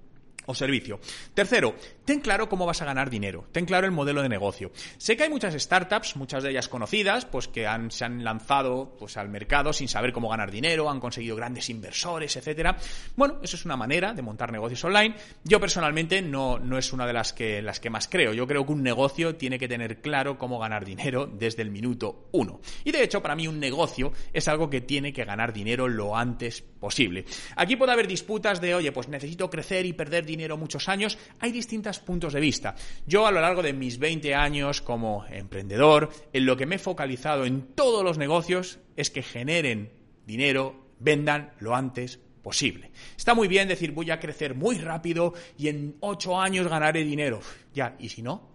o 0.46 0.54
servicio. 0.54 1.00
Tercero, 1.34 1.75
ten 2.04 2.20
claro 2.20 2.49
cómo 2.49 2.66
vas 2.66 2.82
a 2.82 2.84
ganar 2.84 3.11
dinero, 3.11 3.46
ten 3.52 3.64
claro 3.64 3.87
el 3.87 3.92
modelo 3.92 4.22
de 4.22 4.28
negocio. 4.28 4.72
Sé 4.99 5.16
que 5.16 5.25
hay 5.25 5.30
muchas 5.30 5.54
startups, 5.54 6.16
muchas 6.16 6.42
de 6.42 6.50
ellas 6.50 6.68
conocidas, 6.68 7.25
pues 7.25 7.49
que 7.49 7.66
se 7.90 8.04
han 8.04 8.25
lanzado 8.25 8.96
pues, 8.99 9.16
al 9.16 9.28
mercado 9.28 9.72
sin 9.72 9.88
saber 9.88 10.12
cómo 10.12 10.28
ganar 10.28 10.50
dinero, 10.50 10.90
han 10.90 11.00
conseguido 11.00 11.37
grandes 11.37 11.70
inversores, 11.70 12.37
etcétera. 12.37 12.76
Bueno, 13.16 13.38
eso 13.42 13.56
es 13.56 13.64
una 13.64 13.76
manera 13.76 14.12
de 14.12 14.22
montar 14.22 14.52
negocios 14.52 14.84
online. 14.84 15.14
Yo 15.44 15.61
personalmente 15.61 16.22
no, 16.22 16.58
no 16.58 16.78
es 16.78 16.92
una 16.92 17.06
de 17.06 17.12
las 17.12 17.32
que, 17.32 17.62
las 17.62 17.80
que 17.80 17.90
más 17.90 18.08
creo. 18.08 18.32
Yo 18.32 18.46
creo 18.46 18.66
que 18.66 18.72
un 18.72 18.82
negocio 18.82 19.37
tiene 19.37 19.58
que 19.58 19.68
tener 19.68 20.00
claro 20.00 20.38
cómo 20.38 20.58
ganar 20.58 20.84
dinero 20.84 21.26
desde 21.26 21.62
el 21.62 21.70
minuto 21.70 22.28
uno. 22.32 22.61
Y 22.84 22.92
de 22.92 23.02
hecho, 23.02 23.22
para 23.22 23.37
mí 23.37 23.46
un 23.46 23.61
negocio 23.61 24.12
es 24.32 24.49
algo 24.49 24.68
que 24.68 24.80
tiene 24.80 25.12
que 25.12 25.25
ganar 25.25 25.52
dinero 25.52 25.88
lo 25.88 26.16
antes 26.16 26.62
posible. 26.62 27.25
Aquí 27.56 27.76
puede 27.76 27.92
haber 27.92 28.08
disputas 28.08 28.61
de, 28.61 28.75
oye, 28.75 28.90
pues 28.90 29.08
necesito 29.08 29.49
crecer 29.49 29.87
y 29.87 29.92
perder 29.92 30.25
dinero 30.25 30.31
dinero 30.32 30.56
muchos 30.56 30.88
años, 30.88 31.18
hay 31.40 31.52
distintos 31.52 31.98
puntos 31.98 32.32
de 32.32 32.40
vista. 32.40 32.74
Yo 33.06 33.26
a 33.26 33.30
lo 33.30 33.40
largo 33.40 33.62
de 33.62 33.74
mis 33.74 33.98
20 33.98 34.34
años 34.34 34.80
como 34.80 35.26
emprendedor, 35.26 36.10
en 36.32 36.46
lo 36.46 36.56
que 36.56 36.66
me 36.66 36.76
he 36.76 36.78
focalizado 36.78 37.44
en 37.44 37.74
todos 37.74 38.02
los 38.02 38.16
negocios 38.16 38.78
es 38.96 39.10
que 39.10 39.22
generen 39.22 39.92
dinero, 40.26 40.86
vendan 40.98 41.52
lo 41.60 41.74
antes 41.74 42.18
posible. 42.42 42.90
Está 43.16 43.34
muy 43.34 43.46
bien 43.46 43.68
decir 43.68 43.92
voy 43.92 44.10
a 44.10 44.18
crecer 44.18 44.54
muy 44.54 44.78
rápido 44.78 45.34
y 45.58 45.68
en 45.68 45.96
8 46.00 46.40
años 46.40 46.66
ganaré 46.66 47.04
dinero. 47.04 47.40
Ya, 47.74 47.94
¿y 47.98 48.08
si 48.08 48.22
no? 48.22 48.50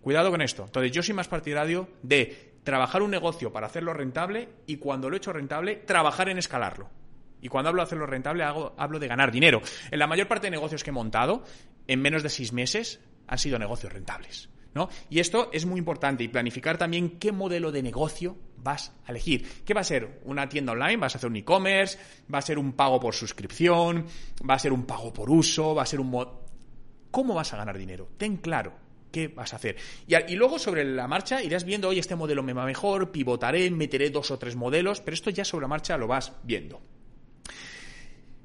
Cuidado 0.00 0.30
con 0.30 0.40
esto. 0.40 0.64
Entonces 0.64 0.90
yo 0.90 1.02
soy 1.02 1.14
más 1.14 1.28
partidario 1.28 1.88
de 2.02 2.54
trabajar 2.64 3.02
un 3.02 3.10
negocio 3.10 3.52
para 3.52 3.66
hacerlo 3.66 3.92
rentable 3.92 4.48
y 4.66 4.78
cuando 4.78 5.08
lo 5.08 5.16
he 5.16 5.18
hecho 5.18 5.32
rentable, 5.32 5.76
trabajar 5.76 6.30
en 6.30 6.38
escalarlo. 6.38 6.88
Y 7.44 7.48
cuando 7.48 7.68
hablo 7.68 7.82
de 7.82 7.88
hacerlo 7.88 8.06
rentable, 8.06 8.42
hablo 8.42 8.98
de 8.98 9.06
ganar 9.06 9.30
dinero. 9.30 9.60
En 9.90 9.98
la 9.98 10.06
mayor 10.06 10.28
parte 10.28 10.46
de 10.46 10.52
negocios 10.52 10.82
que 10.82 10.88
he 10.88 10.94
montado, 10.94 11.44
en 11.86 12.00
menos 12.00 12.22
de 12.22 12.30
seis 12.30 12.54
meses, 12.54 13.00
han 13.26 13.38
sido 13.38 13.58
negocios 13.58 13.92
rentables. 13.92 14.48
¿no? 14.72 14.88
Y 15.10 15.20
esto 15.20 15.50
es 15.52 15.66
muy 15.66 15.78
importante 15.78 16.24
y 16.24 16.28
planificar 16.28 16.78
también 16.78 17.18
qué 17.18 17.32
modelo 17.32 17.70
de 17.70 17.82
negocio 17.82 18.38
vas 18.56 18.94
a 19.04 19.10
elegir. 19.10 19.46
¿Qué 19.62 19.74
va 19.74 19.82
a 19.82 19.84
ser? 19.84 20.22
¿Una 20.24 20.48
tienda 20.48 20.72
online? 20.72 20.96
¿Vas 20.96 21.16
a 21.16 21.18
hacer 21.18 21.28
un 21.28 21.36
e-commerce? 21.36 21.98
¿Va 22.32 22.38
a 22.38 22.42
ser 22.42 22.58
un 22.58 22.72
pago 22.72 22.98
por 22.98 23.14
suscripción? 23.14 24.06
¿Va 24.48 24.54
a 24.54 24.58
ser 24.58 24.72
un 24.72 24.86
pago 24.86 25.12
por 25.12 25.28
uso? 25.28 25.74
¿Va 25.74 25.82
a 25.82 25.86
ser 25.86 26.00
un... 26.00 26.26
¿Cómo 27.10 27.34
vas 27.34 27.52
a 27.52 27.58
ganar 27.58 27.76
dinero? 27.76 28.08
Ten 28.16 28.38
claro 28.38 28.72
qué 29.12 29.28
vas 29.28 29.52
a 29.52 29.56
hacer. 29.56 29.76
Y, 30.06 30.34
luego 30.34 30.58
sobre 30.58 30.82
la 30.82 31.06
marcha 31.06 31.42
irás 31.42 31.64
viendo, 31.64 31.90
oye, 31.90 32.00
este 32.00 32.16
modelo 32.16 32.42
me 32.42 32.54
va 32.54 32.64
mejor, 32.64 33.12
pivotaré, 33.12 33.70
meteré 33.70 34.08
dos 34.08 34.30
o 34.30 34.38
tres 34.38 34.56
modelos, 34.56 35.02
pero 35.02 35.14
esto 35.14 35.28
ya 35.28 35.44
sobre 35.44 35.64
la 35.64 35.68
marcha 35.68 35.98
lo 35.98 36.06
vas 36.06 36.32
viendo. 36.42 36.93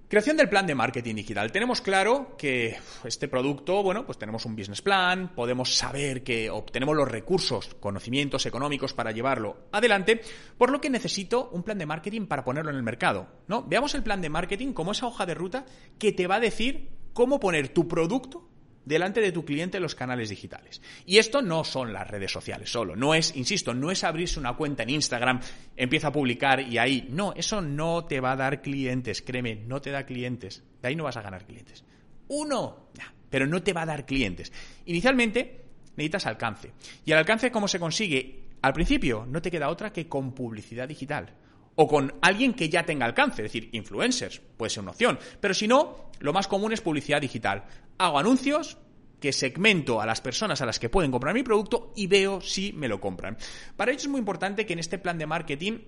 Creación 0.09 0.37
del 0.37 0.49
plan 0.49 0.65
de 0.65 0.73
marketing 0.73 1.13
digital. 1.13 1.51
Tenemos 1.51 1.81
claro 1.81 2.35
que 2.35 2.75
este 3.03 3.27
producto, 3.27 3.83
bueno, 3.83 4.07
pues 4.07 4.17
tenemos 4.17 4.43
un 4.43 4.55
business 4.55 4.81
plan, 4.81 5.35
podemos 5.35 5.75
saber 5.75 6.23
que 6.23 6.49
obtenemos 6.49 6.95
los 6.95 7.07
recursos, 7.07 7.75
conocimientos 7.79 8.47
económicos 8.47 8.95
para 8.95 9.11
llevarlo 9.11 9.67
adelante, 9.71 10.19
por 10.57 10.71
lo 10.71 10.81
que 10.81 10.89
necesito 10.89 11.51
un 11.51 11.61
plan 11.61 11.77
de 11.77 11.85
marketing 11.85 12.25
para 12.25 12.43
ponerlo 12.43 12.71
en 12.71 12.77
el 12.77 12.81
mercado, 12.81 13.27
¿no? 13.47 13.61
Veamos 13.61 13.93
el 13.93 14.01
plan 14.01 14.19
de 14.19 14.29
marketing 14.29 14.73
como 14.73 14.93
esa 14.93 15.05
hoja 15.05 15.27
de 15.27 15.35
ruta 15.35 15.67
que 15.99 16.11
te 16.11 16.25
va 16.25 16.37
a 16.37 16.39
decir 16.39 16.89
cómo 17.13 17.39
poner 17.39 17.69
tu 17.69 17.87
producto 17.87 18.48
delante 18.85 19.21
de 19.21 19.31
tu 19.31 19.45
cliente 19.45 19.77
en 19.77 19.83
los 19.83 19.95
canales 19.95 20.29
digitales. 20.29 20.81
Y 21.05 21.17
esto 21.17 21.41
no 21.41 21.63
son 21.63 21.93
las 21.93 22.07
redes 22.07 22.31
sociales 22.31 22.71
solo, 22.71 22.95
no 22.95 23.13
es, 23.13 23.35
insisto, 23.35 23.73
no 23.73 23.91
es 23.91 24.03
abrirse 24.03 24.39
una 24.39 24.55
cuenta 24.55 24.83
en 24.83 24.91
Instagram, 24.91 25.39
empieza 25.75 26.07
a 26.07 26.11
publicar 26.11 26.61
y 26.61 26.77
ahí, 26.77 27.07
no, 27.09 27.33
eso 27.35 27.61
no 27.61 28.05
te 28.05 28.19
va 28.19 28.33
a 28.33 28.37
dar 28.37 28.61
clientes, 28.61 29.21
créeme, 29.21 29.55
no 29.55 29.81
te 29.81 29.91
da 29.91 30.05
clientes, 30.05 30.63
de 30.81 30.87
ahí 30.87 30.95
no 30.95 31.03
vas 31.03 31.17
a 31.17 31.21
ganar 31.21 31.45
clientes. 31.45 31.83
Uno, 32.29 32.89
pero 33.29 33.47
no 33.47 33.61
te 33.61 33.73
va 33.73 33.83
a 33.83 33.87
dar 33.87 34.05
clientes. 34.05 34.51
Inicialmente 34.85 35.65
necesitas 35.95 36.27
alcance. 36.27 36.71
¿Y 37.05 37.11
el 37.11 37.17
alcance 37.17 37.51
cómo 37.51 37.67
se 37.67 37.79
consigue? 37.79 38.43
Al 38.61 38.73
principio 38.73 39.25
no 39.27 39.41
te 39.41 39.51
queda 39.51 39.69
otra 39.69 39.93
que 39.93 40.07
con 40.07 40.33
publicidad 40.33 40.87
digital 40.87 41.33
o 41.81 41.87
con 41.87 42.13
alguien 42.21 42.53
que 42.53 42.67
ya 42.67 42.83
tenga 42.83 43.05
alcance, 43.05 43.41
es 43.41 43.53
decir, 43.53 43.69
influencers, 43.71 44.41
puede 44.57 44.69
ser 44.69 44.83
una 44.83 44.91
opción. 44.91 45.17
Pero 45.39 45.53
si 45.53 45.65
no, 45.65 46.11
lo 46.19 46.33
más 46.33 46.45
común 46.45 46.73
es 46.73 46.81
publicidad 46.81 47.21
digital. 47.21 47.63
Hago 47.97 48.19
anuncios 48.19 48.77
que 49.21 49.31
segmento 49.31 50.01
a 50.01 50.05
las 50.05 50.19
personas 50.19 50.59
a 50.59 50.65
las 50.65 50.77
que 50.77 50.89
pueden 50.89 51.09
comprar 51.09 51.33
mi 51.33 51.41
producto 51.41 51.93
y 51.95 52.07
veo 52.07 52.41
si 52.41 52.73
me 52.73 52.89
lo 52.89 52.99
compran. 52.99 53.37
Para 53.77 53.91
ello 53.91 54.01
es 54.01 54.07
muy 54.09 54.19
importante 54.19 54.65
que 54.65 54.73
en 54.73 54.79
este 54.79 54.97
plan 54.97 55.17
de 55.17 55.25
marketing 55.25 55.79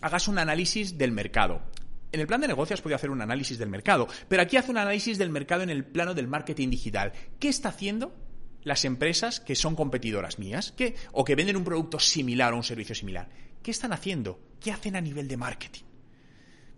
hagas 0.00 0.28
un 0.28 0.38
análisis 0.38 0.96
del 0.96 1.12
mercado. 1.12 1.60
En 2.10 2.20
el 2.20 2.26
plan 2.26 2.40
de 2.40 2.48
negocios 2.48 2.80
puede 2.80 2.96
hacer 2.96 3.10
un 3.10 3.20
análisis 3.20 3.58
del 3.58 3.68
mercado, 3.68 4.08
pero 4.28 4.40
aquí 4.40 4.56
hace 4.56 4.70
un 4.70 4.78
análisis 4.78 5.18
del 5.18 5.28
mercado 5.28 5.62
en 5.62 5.68
el 5.68 5.84
plano 5.84 6.14
del 6.14 6.26
marketing 6.26 6.70
digital. 6.70 7.12
¿Qué 7.38 7.50
está 7.50 7.68
haciendo 7.68 8.14
las 8.62 8.86
empresas 8.86 9.40
que 9.40 9.54
son 9.54 9.76
competidoras 9.76 10.38
mías 10.38 10.74
o 11.12 11.22
que 11.22 11.34
venden 11.34 11.58
un 11.58 11.64
producto 11.64 11.98
similar 11.98 12.54
o 12.54 12.56
un 12.56 12.64
servicio 12.64 12.94
similar? 12.94 13.28
¿Qué 13.62 13.70
están 13.70 13.92
haciendo? 13.92 14.47
¿Qué 14.60 14.72
hacen 14.72 14.96
a 14.96 15.00
nivel 15.00 15.28
de 15.28 15.36
marketing? 15.36 15.82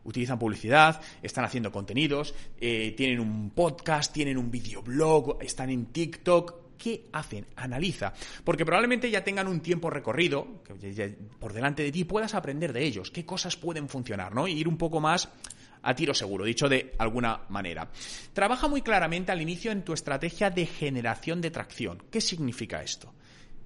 Utilizan 0.04 0.38
publicidad, 0.38 1.00
están 1.22 1.44
haciendo 1.44 1.70
contenidos, 1.70 2.34
eh, 2.58 2.94
tienen 2.96 3.20
un 3.20 3.50
podcast, 3.50 4.12
tienen 4.12 4.38
un 4.38 4.50
videoblog, 4.50 5.38
están 5.42 5.70
en 5.70 5.86
TikTok. 5.86 6.60
¿Qué 6.78 7.04
hacen? 7.12 7.46
Analiza. 7.56 8.14
Porque 8.42 8.64
probablemente 8.64 9.10
ya 9.10 9.22
tengan 9.22 9.46
un 9.46 9.60
tiempo 9.60 9.90
recorrido 9.90 10.62
por 11.38 11.52
delante 11.52 11.82
de 11.82 11.92
ti, 11.92 12.04
puedas 12.04 12.34
aprender 12.34 12.72
de 12.72 12.82
ellos, 12.82 13.10
qué 13.10 13.26
cosas 13.26 13.56
pueden 13.56 13.88
funcionar, 13.88 14.34
¿no? 14.34 14.48
Y 14.48 14.52
ir 14.52 14.66
un 14.66 14.78
poco 14.78 14.98
más 14.98 15.28
a 15.82 15.94
tiro 15.94 16.14
seguro, 16.14 16.44
dicho 16.44 16.68
de 16.68 16.94
alguna 16.98 17.42
manera. 17.50 17.90
Trabaja 18.32 18.68
muy 18.68 18.82
claramente 18.82 19.32
al 19.32 19.42
inicio 19.42 19.72
en 19.72 19.84
tu 19.84 19.92
estrategia 19.92 20.50
de 20.50 20.66
generación 20.66 21.40
de 21.40 21.50
tracción. 21.50 22.02
¿Qué 22.10 22.20
significa 22.20 22.82
esto? 22.82 23.12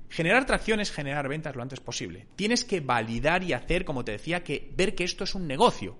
Generar 0.09 0.47
tracción 0.47 0.81
es 0.81 0.93
generar 0.93 1.29
ventas 1.29 1.57
lo 1.57 1.63
antes 1.63 1.81
posible. 1.81 2.27
Tienes 2.37 2.65
que 2.65 2.81
validar 2.81 3.43
y 3.43 3.53
hacer, 3.53 3.85
como 3.85 4.05
te 4.05 4.13
decía, 4.13 4.45
que 4.45 4.71
ver 4.77 4.95
que 4.95 5.05
esto 5.05 5.25
es 5.25 5.35
un 5.35 5.47
negocio. 5.47 5.97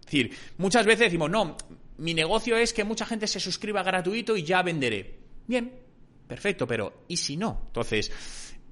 Es 0.00 0.06
decir, 0.06 0.36
muchas 0.58 0.86
veces 0.86 1.06
decimos, 1.06 1.30
no, 1.30 1.56
mi 1.98 2.14
negocio 2.14 2.56
es 2.56 2.72
que 2.72 2.84
mucha 2.84 3.06
gente 3.06 3.26
se 3.26 3.40
suscriba 3.40 3.82
gratuito 3.82 4.36
y 4.36 4.42
ya 4.42 4.62
venderé. 4.62 5.18
Bien, 5.46 5.72
perfecto, 6.26 6.66
pero 6.66 7.04
¿y 7.08 7.16
si 7.16 7.36
no? 7.36 7.64
Entonces, 7.66 8.10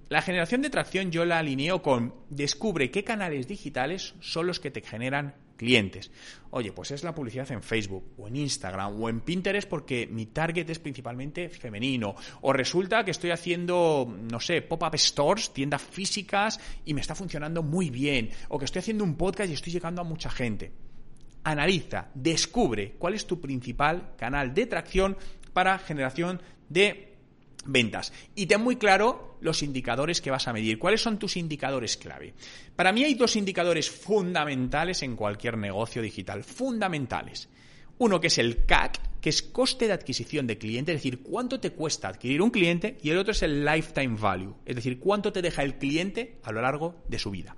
la 0.08 0.22
generación 0.22 0.62
de 0.62 0.70
tracción 0.70 1.10
yo 1.10 1.24
la 1.26 1.38
alineo 1.38 1.82
con 1.82 2.14
descubre 2.30 2.90
qué 2.90 3.04
canales 3.04 3.46
digitales 3.46 4.14
son 4.20 4.46
los 4.46 4.58
que 4.58 4.70
te 4.70 4.80
generan 4.80 5.34
clientes. 5.58 6.10
Oye, 6.50 6.72
pues 6.72 6.92
es 6.92 7.04
la 7.04 7.14
publicidad 7.14 7.50
en 7.52 7.62
Facebook 7.62 8.14
o 8.16 8.28
en 8.28 8.36
Instagram 8.36 8.98
o 9.02 9.10
en 9.10 9.20
Pinterest 9.20 9.68
porque 9.68 10.06
mi 10.06 10.26
target 10.26 10.70
es 10.70 10.78
principalmente 10.78 11.50
femenino. 11.50 12.14
O 12.40 12.54
resulta 12.54 13.04
que 13.04 13.10
estoy 13.10 13.32
haciendo, 13.32 14.10
no 14.30 14.40
sé, 14.40 14.62
pop-up 14.62 14.96
stores, 14.96 15.52
tiendas 15.52 15.82
físicas 15.82 16.58
y 16.86 16.94
me 16.94 17.02
está 17.02 17.14
funcionando 17.14 17.62
muy 17.62 17.90
bien. 17.90 18.30
O 18.48 18.58
que 18.58 18.64
estoy 18.64 18.80
haciendo 18.80 19.04
un 19.04 19.16
podcast 19.16 19.50
y 19.50 19.54
estoy 19.54 19.74
llegando 19.74 20.00
a 20.00 20.04
mucha 20.04 20.30
gente. 20.30 20.72
Analiza, 21.44 22.08
descubre 22.14 22.94
cuál 22.98 23.14
es 23.14 23.26
tu 23.26 23.40
principal 23.40 24.14
canal 24.16 24.54
de 24.54 24.66
tracción 24.66 25.16
para 25.52 25.78
generación 25.78 26.40
de 26.68 27.07
ventas. 27.64 28.12
Y 28.34 28.46
ten 28.46 28.60
muy 28.60 28.76
claro 28.76 29.36
los 29.40 29.62
indicadores 29.62 30.20
que 30.20 30.30
vas 30.30 30.48
a 30.48 30.52
medir. 30.52 30.78
¿Cuáles 30.78 31.02
son 31.02 31.18
tus 31.18 31.36
indicadores 31.36 31.96
clave? 31.96 32.34
Para 32.76 32.92
mí 32.92 33.04
hay 33.04 33.14
dos 33.14 33.36
indicadores 33.36 33.90
fundamentales 33.90 35.02
en 35.02 35.16
cualquier 35.16 35.58
negocio 35.58 36.02
digital. 36.02 36.44
Fundamentales. 36.44 37.48
Uno 37.98 38.20
que 38.20 38.28
es 38.28 38.38
el 38.38 38.64
CAC, 38.64 39.00
que 39.20 39.30
es 39.30 39.42
coste 39.42 39.88
de 39.88 39.92
adquisición 39.92 40.46
de 40.46 40.58
cliente, 40.58 40.92
es 40.92 40.98
decir, 40.98 41.20
cuánto 41.22 41.58
te 41.58 41.72
cuesta 41.72 42.08
adquirir 42.08 42.40
un 42.40 42.50
cliente, 42.50 42.96
y 43.02 43.10
el 43.10 43.18
otro 43.18 43.32
es 43.32 43.42
el 43.42 43.64
lifetime 43.64 44.16
value, 44.16 44.54
es 44.64 44.76
decir, 44.76 45.00
cuánto 45.00 45.32
te 45.32 45.42
deja 45.42 45.64
el 45.64 45.78
cliente 45.78 46.38
a 46.44 46.52
lo 46.52 46.62
largo 46.62 47.02
de 47.08 47.18
su 47.18 47.32
vida. 47.32 47.56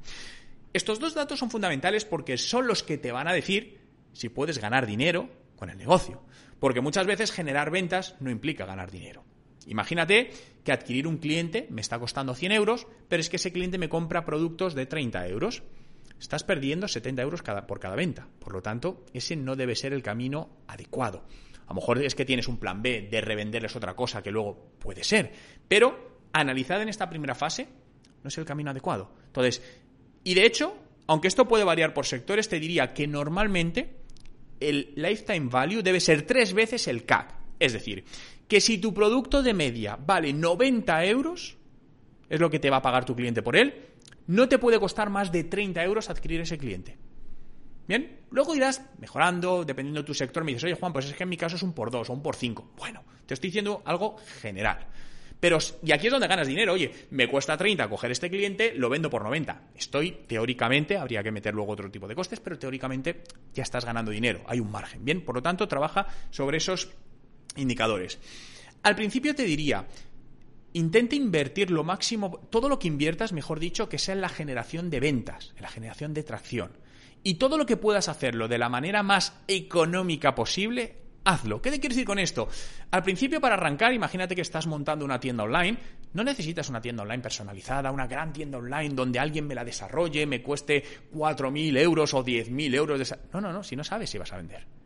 Estos 0.73 0.99
dos 0.99 1.15
datos 1.15 1.39
son 1.39 1.51
fundamentales 1.51 2.05
porque 2.05 2.39
son 2.39 2.67
los 2.67 2.83
que 2.83 2.97
te 2.97 3.13
van 3.13 3.29
a 3.29 3.33
decir 3.33 3.81
si 4.13 4.29
puedes 4.29 4.59
ganar 4.59 4.87
dinero 4.87 5.29
con 5.57 5.69
el 5.69 5.77
negocio. 5.77 6.23
Porque 6.59 6.81
muchas 6.81 7.07
veces 7.07 7.33
generar 7.33 7.71
ventas 7.71 8.15
no 8.21 8.31
implica 8.31 8.67
ganar 8.67 8.91
dinero. 8.91 9.25
Imagínate 9.67 10.31
que 10.65 10.73
adquirir 10.73 11.07
un 11.07 11.19
cliente 11.19 11.67
me 11.71 11.81
está 11.81 11.99
costando 11.99 12.35
100 12.35 12.53
euros, 12.53 12.87
pero 13.09 13.21
es 13.21 13.29
que 13.29 13.37
ese 13.37 13.53
cliente 13.53 13.79
me 13.79 13.89
compra 13.89 14.25
productos 14.25 14.75
de 14.75 14.87
30 14.87 15.29
euros. 15.29 15.63
Estás 16.19 16.45
perdiendo 16.45 16.87
70 16.87 17.23
euros 17.23 17.43
por 17.67 17.81
cada 17.81 17.97
venta. 17.97 18.29
Por 18.39 18.53
lo 18.53 18.63
tanto, 18.63 19.05
ese 19.15 19.37
no 19.37 19.57
debe 19.57 19.75
ser 19.75 19.93
el 19.93 20.03
camino 20.03 20.51
adecuado. 20.67 21.25
A 21.67 21.71
lo 21.71 21.77
mejor 21.77 22.03
es 22.03 22.15
que 22.15 22.25
tienes 22.25 22.49
un 22.49 22.59
plan 22.59 22.83
B 22.83 23.09
de 23.11 23.21
revenderles 23.21 23.77
otra 23.77 23.95
cosa 23.95 24.23
que 24.23 24.31
luego 24.31 24.73
puede 24.79 25.05
ser. 25.05 25.33
Pero 25.69 26.19
analizada 26.33 26.83
en 26.83 26.89
esta 26.89 27.09
primera 27.09 27.35
fase, 27.35 27.69
no 28.23 28.29
es 28.29 28.37
el 28.39 28.45
camino 28.45 28.71
adecuado. 28.71 29.13
Entonces, 29.27 29.63
y 30.25 30.35
de 30.35 30.45
hecho, 30.45 30.77
aunque 31.07 31.29
esto 31.29 31.49
puede 31.49 31.65
variar 31.65 31.95
por 31.95 32.07
sectores, 32.07 32.49
te 32.49 32.61
diría 32.61 32.93
que 32.93 33.07
normalmente 33.07 33.97
el 34.59 34.93
lifetime 34.97 35.49
value 35.49 35.83
debe 35.83 36.01
ser 36.01 36.23
tres 36.23 36.53
veces 36.53 36.87
el 36.89 37.05
CAC. 37.05 37.35
Es 37.59 37.73
decir, 37.73 38.05
que 38.51 38.61
si 38.61 38.79
tu 38.79 38.93
producto 38.93 39.45
de 39.45 39.55
media 39.55 39.97
vale 39.97 40.33
90 40.33 41.05
euros, 41.07 41.57
es 42.29 42.41
lo 42.41 42.51
que 42.51 42.59
te 42.59 42.69
va 42.69 42.79
a 42.79 42.83
pagar 42.83 43.05
tu 43.05 43.15
cliente 43.15 43.43
por 43.43 43.55
él, 43.57 43.87
no 44.27 44.49
te 44.49 44.59
puede 44.59 44.81
costar 44.81 45.09
más 45.09 45.31
de 45.31 45.45
30 45.45 45.85
euros 45.85 46.11
adquirir 46.11 46.41
ese 46.41 46.59
cliente. 46.59 46.99
Bien, 47.87 48.23
luego 48.31 48.57
irás 48.57 48.83
mejorando, 48.99 49.65
dependiendo 49.65 50.01
de 50.01 50.07
tu 50.07 50.15
sector. 50.15 50.43
Me 50.43 50.51
dices, 50.51 50.65
oye 50.65 50.75
Juan, 50.75 50.93
pues 50.93 51.07
es 51.07 51.15
que 51.15 51.23
en 51.23 51.29
mi 51.29 51.37
caso 51.37 51.55
es 51.55 51.63
un 51.63 51.73
por 51.73 51.93
dos 51.93 52.11
o 52.11 52.13
un 52.13 52.23
por 52.23 52.35
cinco. 52.35 52.73
Bueno, 52.77 53.05
te 53.25 53.35
estoy 53.35 53.51
diciendo 53.51 53.83
algo 53.85 54.17
general. 54.41 54.85
Pero, 55.39 55.59
y 55.85 55.93
aquí 55.93 56.09
es 56.09 56.13
donde 56.13 56.27
ganas 56.27 56.49
dinero. 56.49 56.73
Oye, 56.73 56.93
me 57.11 57.29
cuesta 57.29 57.57
30 57.57 57.89
coger 57.89 58.11
este 58.11 58.29
cliente, 58.29 58.75
lo 58.75 58.89
vendo 58.89 59.09
por 59.09 59.23
90. 59.23 59.71
Estoy, 59.77 60.25
teóricamente, 60.27 60.99
habría 60.99 61.23
que 61.23 61.31
meter 61.31 61.55
luego 61.55 61.73
otro 61.73 61.89
tipo 61.89 62.09
de 62.09 62.17
costes, 62.17 62.41
pero 62.41 62.59
teóricamente 62.59 63.23
ya 63.55 63.63
estás 63.63 63.85
ganando 63.85 64.11
dinero. 64.11 64.43
Hay 64.49 64.59
un 64.59 64.73
margen. 64.73 65.05
Bien, 65.05 65.25
por 65.25 65.37
lo 65.37 65.43
tanto, 65.43 65.69
trabaja 65.69 66.09
sobre 66.31 66.59
esos 66.59 66.91
indicadores. 67.61 68.19
Al 68.83 68.97
principio 68.97 69.35
te 69.35 69.45
diría, 69.45 69.87
intenta 70.73 71.15
invertir 71.15 71.71
lo 71.71 71.85
máximo, 71.85 72.39
todo 72.51 72.69
lo 72.69 72.79
que 72.79 72.89
inviertas, 72.89 73.33
mejor 73.33 73.61
dicho, 73.61 73.89
que 73.89 73.99
sea 73.99 74.15
en 74.15 74.21
la 74.21 74.29
generación 74.29 74.91
de 74.91 75.01
ventas, 75.01 75.53
en 75.57 75.63
la 75.63 75.69
generación 75.69 76.15
de 76.15 76.23
tracción. 76.23 76.73
Y 77.23 77.35
todo 77.35 77.59
lo 77.59 77.67
que 77.67 77.77
puedas 77.77 78.09
hacerlo 78.09 78.49
de 78.49 78.59
la 78.59 78.69
manera 78.69 79.03
más 79.03 79.35
económica 79.47 80.35
posible, 80.35 80.97
hazlo. 81.25 81.61
¿Qué 81.61 81.71
te 81.71 81.81
quiero 81.81 81.95
decir 81.95 82.07
con 82.07 82.19
esto? 82.19 82.49
Al 82.91 83.03
principio, 83.03 83.41
para 83.41 83.57
arrancar, 83.57 83.93
imagínate 83.93 84.35
que 84.35 84.41
estás 84.41 84.67
montando 84.67 85.05
una 85.05 85.21
tienda 85.21 85.45
online. 85.45 85.77
No 86.15 86.25
necesitas 86.25 86.71
una 86.71 86.81
tienda 86.81 87.03
online 87.03 87.23
personalizada, 87.23 87.91
una 87.91 88.07
gran 88.07 88.33
tienda 88.33 88.57
online 88.57 88.95
donde 88.95 89.19
alguien 89.19 89.47
me 89.47 89.55
la 89.55 89.65
desarrolle, 89.65 90.27
me 90.27 90.43
cueste 90.43 90.83
4.000 91.13 91.79
euros 91.79 92.15
o 92.15 92.25
10.000 92.25 92.75
euros. 92.75 92.99
De... 92.99 93.19
No, 93.35 93.41
no, 93.41 93.53
no, 93.53 93.63
si 93.63 93.77
no 93.77 93.85
sabes 93.85 94.09
si 94.09 94.17
vas 94.17 94.33
a 94.33 94.39
vender. 94.39 94.80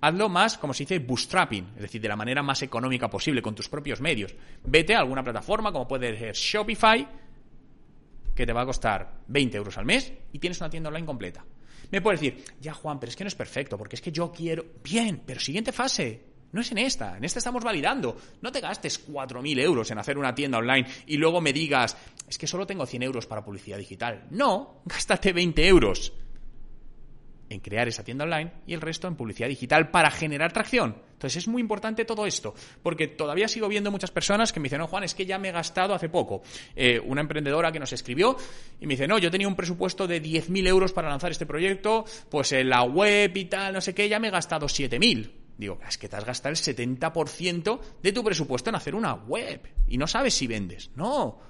Hazlo 0.00 0.28
más, 0.28 0.58
como 0.58 0.72
se 0.72 0.84
dice, 0.84 1.00
bootstrapping, 1.00 1.72
es 1.76 1.82
decir, 1.82 2.00
de 2.00 2.08
la 2.08 2.16
manera 2.16 2.42
más 2.42 2.62
económica 2.62 3.10
posible, 3.10 3.42
con 3.42 3.54
tus 3.54 3.68
propios 3.68 4.00
medios. 4.00 4.34
Vete 4.64 4.94
a 4.94 5.00
alguna 5.00 5.24
plataforma, 5.24 5.72
como 5.72 5.88
puede 5.88 6.16
ser 6.16 6.34
Shopify, 6.34 7.08
que 8.34 8.46
te 8.46 8.52
va 8.52 8.62
a 8.62 8.66
costar 8.66 9.22
20 9.26 9.56
euros 9.56 9.76
al 9.76 9.84
mes 9.84 10.12
y 10.32 10.38
tienes 10.38 10.60
una 10.60 10.70
tienda 10.70 10.88
online 10.88 11.06
completa. 11.06 11.44
Me 11.90 12.00
puedes 12.00 12.20
decir, 12.20 12.44
ya 12.60 12.74
Juan, 12.74 13.00
pero 13.00 13.10
es 13.10 13.16
que 13.16 13.24
no 13.24 13.28
es 13.28 13.34
perfecto, 13.34 13.76
porque 13.76 13.96
es 13.96 14.02
que 14.02 14.12
yo 14.12 14.30
quiero... 14.30 14.64
Bien, 14.84 15.22
pero 15.26 15.40
siguiente 15.40 15.72
fase. 15.72 16.22
No 16.52 16.60
es 16.60 16.70
en 16.70 16.78
esta, 16.78 17.16
en 17.16 17.24
esta 17.24 17.40
estamos 17.40 17.64
validando. 17.64 18.16
No 18.40 18.52
te 18.52 18.60
gastes 18.60 19.06
4.000 19.08 19.60
euros 19.60 19.90
en 19.90 19.98
hacer 19.98 20.16
una 20.16 20.34
tienda 20.34 20.58
online 20.58 20.86
y 21.06 21.16
luego 21.16 21.40
me 21.40 21.52
digas, 21.52 21.96
es 22.28 22.38
que 22.38 22.46
solo 22.46 22.66
tengo 22.66 22.86
100 22.86 23.02
euros 23.02 23.26
para 23.26 23.44
publicidad 23.44 23.78
digital. 23.78 24.26
No, 24.30 24.82
gástate 24.84 25.32
20 25.32 25.66
euros 25.66 26.12
en 27.50 27.60
crear 27.60 27.88
esa 27.88 28.04
tienda 28.04 28.24
online 28.24 28.52
y 28.66 28.74
el 28.74 28.80
resto 28.80 29.08
en 29.08 29.16
publicidad 29.16 29.48
digital 29.48 29.90
para 29.90 30.10
generar 30.10 30.52
tracción. 30.52 30.96
Entonces 31.12 31.36
es 31.36 31.48
muy 31.48 31.60
importante 31.60 32.04
todo 32.04 32.26
esto, 32.26 32.54
porque 32.82 33.08
todavía 33.08 33.48
sigo 33.48 33.68
viendo 33.68 33.90
muchas 33.90 34.10
personas 34.10 34.52
que 34.52 34.60
me 34.60 34.64
dicen, 34.64 34.78
no, 34.78 34.86
Juan, 34.86 35.04
es 35.04 35.14
que 35.14 35.26
ya 35.26 35.38
me 35.38 35.48
he 35.48 35.52
gastado 35.52 35.94
hace 35.94 36.08
poco. 36.08 36.42
Eh, 36.76 37.00
una 37.04 37.20
emprendedora 37.20 37.72
que 37.72 37.80
nos 37.80 37.92
escribió 37.92 38.36
y 38.80 38.86
me 38.86 38.94
dice, 38.94 39.08
no, 39.08 39.18
yo 39.18 39.30
tenía 39.30 39.48
un 39.48 39.56
presupuesto 39.56 40.06
de 40.06 40.22
10.000 40.22 40.68
euros 40.68 40.92
para 40.92 41.08
lanzar 41.08 41.30
este 41.30 41.46
proyecto, 41.46 42.04
pues 42.30 42.52
en 42.52 42.68
la 42.68 42.82
web 42.82 43.36
y 43.36 43.46
tal, 43.46 43.72
no 43.72 43.80
sé 43.80 43.94
qué, 43.94 44.08
ya 44.08 44.20
me 44.20 44.28
he 44.28 44.30
gastado 44.30 44.66
7.000. 44.66 45.30
Digo, 45.58 45.80
es 45.88 45.98
que 45.98 46.08
te 46.08 46.14
has 46.14 46.24
gastado 46.24 46.50
el 46.52 46.56
70% 46.56 47.80
de 48.00 48.12
tu 48.12 48.22
presupuesto 48.22 48.70
en 48.70 48.76
hacer 48.76 48.94
una 48.94 49.14
web 49.14 49.60
y 49.88 49.98
no 49.98 50.06
sabes 50.06 50.34
si 50.34 50.46
vendes. 50.46 50.92
No, 50.94 51.40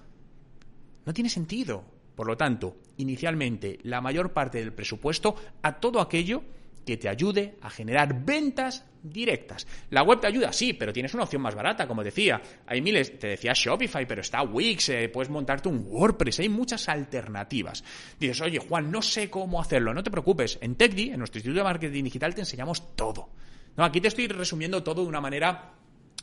no 1.04 1.12
tiene 1.12 1.28
sentido. 1.28 1.97
Por 2.18 2.26
lo 2.26 2.36
tanto, 2.36 2.78
inicialmente 2.96 3.78
la 3.84 4.00
mayor 4.00 4.32
parte 4.32 4.58
del 4.58 4.72
presupuesto 4.72 5.36
a 5.62 5.78
todo 5.78 6.00
aquello 6.00 6.42
que 6.84 6.96
te 6.96 7.08
ayude 7.08 7.54
a 7.62 7.70
generar 7.70 8.24
ventas 8.24 8.84
directas. 9.04 9.68
La 9.90 10.02
web 10.02 10.18
te 10.18 10.26
ayuda, 10.26 10.52
sí, 10.52 10.72
pero 10.72 10.92
tienes 10.92 11.14
una 11.14 11.22
opción 11.22 11.42
más 11.42 11.54
barata, 11.54 11.86
como 11.86 12.02
decía. 12.02 12.42
Hay 12.66 12.82
miles, 12.82 13.20
te 13.20 13.28
decía 13.28 13.52
Shopify, 13.54 14.04
pero 14.04 14.22
está 14.22 14.42
Wix, 14.42 14.88
eh, 14.88 15.08
puedes 15.08 15.30
montarte 15.30 15.68
un 15.68 15.86
WordPress, 15.86 16.40
hay 16.40 16.48
muchas 16.48 16.88
alternativas. 16.88 17.84
Dices, 18.18 18.40
oye, 18.40 18.58
Juan, 18.58 18.90
no 18.90 19.00
sé 19.00 19.30
cómo 19.30 19.60
hacerlo. 19.60 19.94
No 19.94 20.02
te 20.02 20.10
preocupes, 20.10 20.58
en 20.60 20.74
TechDi, 20.74 21.10
en 21.10 21.20
nuestro 21.20 21.38
Instituto 21.38 21.60
de 21.60 21.70
Marketing 21.70 22.02
Digital, 22.02 22.34
te 22.34 22.40
enseñamos 22.40 22.96
todo. 22.96 23.28
No, 23.76 23.84
aquí 23.84 24.00
te 24.00 24.08
estoy 24.08 24.26
resumiendo 24.26 24.82
todo 24.82 25.02
de 25.02 25.08
una 25.08 25.20
manera 25.20 25.77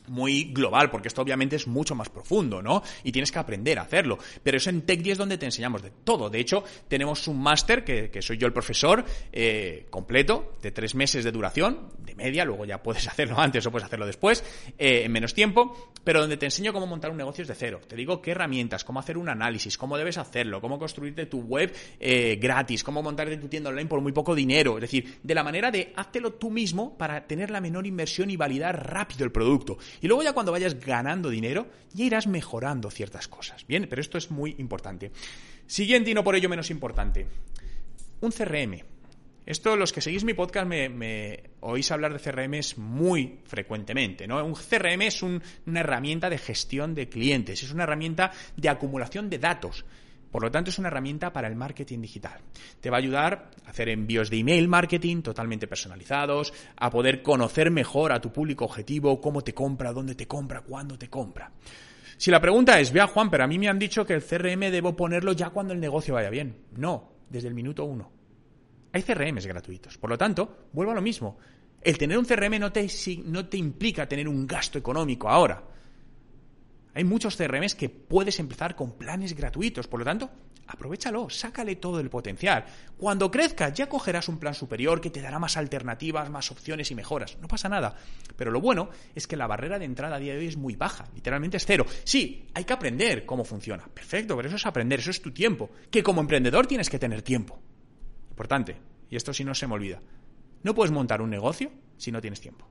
muy 0.07 0.45
global, 0.45 0.89
porque 0.89 1.07
esto 1.07 1.21
obviamente 1.21 1.55
es 1.55 1.67
mucho 1.67 1.95
más 1.95 2.09
profundo, 2.09 2.61
¿no? 2.61 2.83
Y 3.03 3.11
tienes 3.11 3.31
que 3.31 3.39
aprender 3.39 3.79
a 3.79 3.83
hacerlo. 3.83 4.17
Pero 4.43 4.57
es 4.57 4.67
en 4.67 4.81
Tech 4.81 5.05
es 5.05 5.17
donde 5.17 5.37
te 5.37 5.45
enseñamos 5.45 5.81
de 5.81 5.91
todo. 6.03 6.29
De 6.29 6.39
hecho, 6.39 6.63
tenemos 6.87 7.27
un 7.27 7.41
máster, 7.41 7.83
que, 7.83 8.09
que, 8.09 8.21
soy 8.21 8.37
yo 8.37 8.47
el 8.47 8.53
profesor, 8.53 9.05
eh, 9.31 9.85
completo, 9.89 10.53
de 10.61 10.71
tres 10.71 10.95
meses 10.95 11.23
de 11.23 11.31
duración, 11.31 11.89
de 11.99 12.15
media, 12.15 12.45
luego 12.45 12.65
ya 12.65 12.81
puedes 12.81 13.07
hacerlo 13.07 13.39
antes 13.39 13.65
o 13.65 13.71
puedes 13.71 13.85
hacerlo 13.85 14.05
después, 14.05 14.43
eh, 14.77 15.03
en 15.05 15.11
menos 15.11 15.33
tiempo, 15.33 15.91
pero 16.03 16.21
donde 16.21 16.37
te 16.37 16.45
enseño 16.45 16.73
cómo 16.73 16.87
montar 16.87 17.11
un 17.11 17.17
negocio 17.17 17.43
desde 17.43 17.55
cero. 17.55 17.81
Te 17.87 17.95
digo 17.95 18.21
qué 18.21 18.31
herramientas, 18.31 18.83
cómo 18.83 18.99
hacer 18.99 19.17
un 19.17 19.29
análisis, 19.29 19.77
cómo 19.77 19.97
debes 19.97 20.17
hacerlo, 20.17 20.61
cómo 20.61 20.79
construirte 20.79 21.25
tu 21.25 21.41
web 21.41 21.73
eh, 21.99 22.37
gratis, 22.39 22.83
cómo 22.83 23.01
montarte 23.01 23.37
tu 23.37 23.47
tienda 23.47 23.69
online 23.69 23.89
por 23.89 24.01
muy 24.01 24.11
poco 24.11 24.35
dinero. 24.35 24.75
Es 24.77 24.81
decir, 24.81 25.19
de 25.21 25.35
la 25.35 25.43
manera 25.43 25.71
de 25.71 25.93
háztelo 25.95 26.33
tú 26.33 26.49
mismo 26.49 26.97
para 26.97 27.25
tener 27.27 27.49
la 27.49 27.61
menor 27.61 27.87
inversión 27.87 28.29
y 28.29 28.37
validar 28.37 28.91
rápido 28.91 29.25
el 29.25 29.31
producto. 29.31 29.77
Y 30.01 30.07
luego 30.07 30.23
ya 30.23 30.33
cuando 30.33 30.51
vayas 30.51 30.79
ganando 30.79 31.29
dinero, 31.29 31.67
ya 31.93 32.05
irás 32.05 32.27
mejorando 32.27 32.89
ciertas 32.91 33.27
cosas. 33.27 33.65
Bien, 33.67 33.87
pero 33.89 34.01
esto 34.01 34.17
es 34.17 34.31
muy 34.31 34.55
importante. 34.57 35.11
Siguiente 35.67 36.11
y 36.11 36.13
no 36.13 36.23
por 36.23 36.35
ello 36.35 36.49
menos 36.49 36.69
importante. 36.69 37.27
Un 38.21 38.31
CRM. 38.31 38.83
Esto, 39.45 39.75
los 39.75 39.93
que 39.93 40.01
seguís 40.01 40.23
mi 40.23 40.33
podcast, 40.33 40.67
me, 40.67 41.43
oís 41.59 41.91
hablar 41.91 42.13
de 42.13 42.19
CRM 42.19 42.59
muy 42.77 43.39
frecuentemente. 43.45 44.27
¿no? 44.27 44.43
Un 44.43 44.55
CRM 44.55 45.03
es 45.03 45.21
una 45.21 45.79
herramienta 45.79 46.29
de 46.29 46.39
gestión 46.39 46.95
de 46.95 47.09
clientes, 47.09 47.61
es 47.61 47.71
una 47.71 47.83
herramienta 47.83 48.31
de 48.57 48.69
acumulación 48.69 49.29
de 49.29 49.37
datos. 49.37 49.85
Por 50.35 50.43
lo 50.43 50.51
tanto, 50.51 50.69
es 50.69 50.77
una 50.79 50.89
herramienta 50.89 51.31
para 51.31 51.47
el 51.47 51.55
marketing 51.55 52.01
digital. 52.01 52.41
Te 52.81 52.89
va 52.89 52.97
a 52.97 52.99
ayudar 52.99 53.51
a 53.65 53.69
hacer 53.69 53.87
envíos 53.87 54.29
de 54.29 54.39
email 54.39 54.67
marketing 54.67 55.21
totalmente 55.21 55.65
personalizados, 55.65 56.53
a 56.75 56.89
poder 56.89 57.23
conocer 57.23 57.71
mejor 57.71 58.11
a 58.11 58.19
tu 58.19 58.33
público 58.33 58.65
objetivo, 58.65 59.21
cómo 59.21 59.45
te 59.45 59.53
compra, 59.53 59.93
dónde 59.93 60.13
te 60.13 60.27
compra, 60.27 60.59
cuándo 60.59 60.97
te 60.97 61.09
compra. 61.09 61.53
Si 62.17 62.31
la 62.31 62.41
pregunta 62.41 62.77
es, 62.81 62.91
vea 62.91 63.07
Juan, 63.07 63.29
pero 63.29 63.45
a 63.45 63.47
mí 63.47 63.57
me 63.57 63.69
han 63.69 63.79
dicho 63.79 64.05
que 64.05 64.13
el 64.13 64.25
CRM 64.25 64.59
debo 64.71 64.93
ponerlo 64.93 65.31
ya 65.31 65.51
cuando 65.51 65.73
el 65.73 65.79
negocio 65.79 66.15
vaya 66.15 66.29
bien. 66.29 66.65
No, 66.75 67.13
desde 67.29 67.47
el 67.47 67.53
minuto 67.53 67.85
uno. 67.85 68.11
Hay 68.91 69.03
CRMs 69.03 69.45
gratuitos. 69.45 69.97
Por 69.97 70.09
lo 70.09 70.17
tanto, 70.17 70.67
vuelvo 70.73 70.91
a 70.91 70.95
lo 70.95 71.01
mismo. 71.01 71.37
El 71.81 71.97
tener 71.97 72.17
un 72.17 72.25
CRM 72.25 72.59
no 72.59 72.73
te, 72.73 72.85
no 73.23 73.47
te 73.47 73.55
implica 73.55 74.05
tener 74.05 74.27
un 74.27 74.45
gasto 74.45 74.77
económico 74.77 75.29
ahora. 75.29 75.63
Hay 76.95 77.03
muchos 77.03 77.35
CRMs 77.35 77.75
que 77.75 77.89
puedes 77.89 78.39
empezar 78.39 78.73
con 78.73 78.93
planes 78.93 79.35
gratuitos, 79.35 79.85
por 79.85 79.99
lo 79.99 80.05
tanto, 80.05 80.29
aprovechalo, 80.65 81.29
sácale 81.29 81.75
todo 81.75 81.99
el 81.99 82.09
potencial. 82.09 82.63
Cuando 82.97 83.29
crezcas 83.29 83.73
ya 83.73 83.89
cogerás 83.89 84.29
un 84.29 84.39
plan 84.39 84.53
superior 84.53 85.01
que 85.01 85.09
te 85.09 85.21
dará 85.21 85.37
más 85.37 85.57
alternativas, 85.57 86.29
más 86.29 86.51
opciones 86.51 86.89
y 86.91 86.95
mejoras. 86.95 87.37
No 87.41 87.49
pasa 87.49 87.67
nada. 87.67 87.97
Pero 88.37 88.49
lo 88.49 88.61
bueno 88.61 88.89
es 89.13 89.27
que 89.27 89.35
la 89.35 89.45
barrera 89.45 89.77
de 89.77 89.83
entrada 89.83 90.15
a 90.15 90.19
día 90.19 90.33
de 90.33 90.39
hoy 90.39 90.47
es 90.47 90.55
muy 90.55 90.77
baja, 90.77 91.05
literalmente 91.13 91.57
es 91.57 91.65
cero. 91.65 91.85
Sí, 92.05 92.47
hay 92.53 92.63
que 92.63 92.73
aprender 92.73 93.25
cómo 93.25 93.43
funciona. 93.43 93.85
Perfecto, 93.93 94.37
pero 94.37 94.47
eso 94.47 94.55
es 94.55 94.65
aprender, 94.65 95.01
eso 95.01 95.11
es 95.11 95.21
tu 95.21 95.31
tiempo. 95.31 95.71
Que 95.91 96.01
como 96.01 96.21
emprendedor 96.21 96.65
tienes 96.65 96.89
que 96.89 96.97
tener 96.97 97.21
tiempo. 97.23 97.59
Importante, 98.29 98.77
y 99.09 99.17
esto 99.17 99.33
sí 99.33 99.43
no 99.43 99.53
se 99.53 99.67
me 99.67 99.73
olvida. 99.73 100.01
No 100.63 100.73
puedes 100.73 100.93
montar 100.93 101.21
un 101.21 101.29
negocio 101.29 101.71
si 101.97 102.13
no 102.13 102.21
tienes 102.21 102.39
tiempo. 102.39 102.65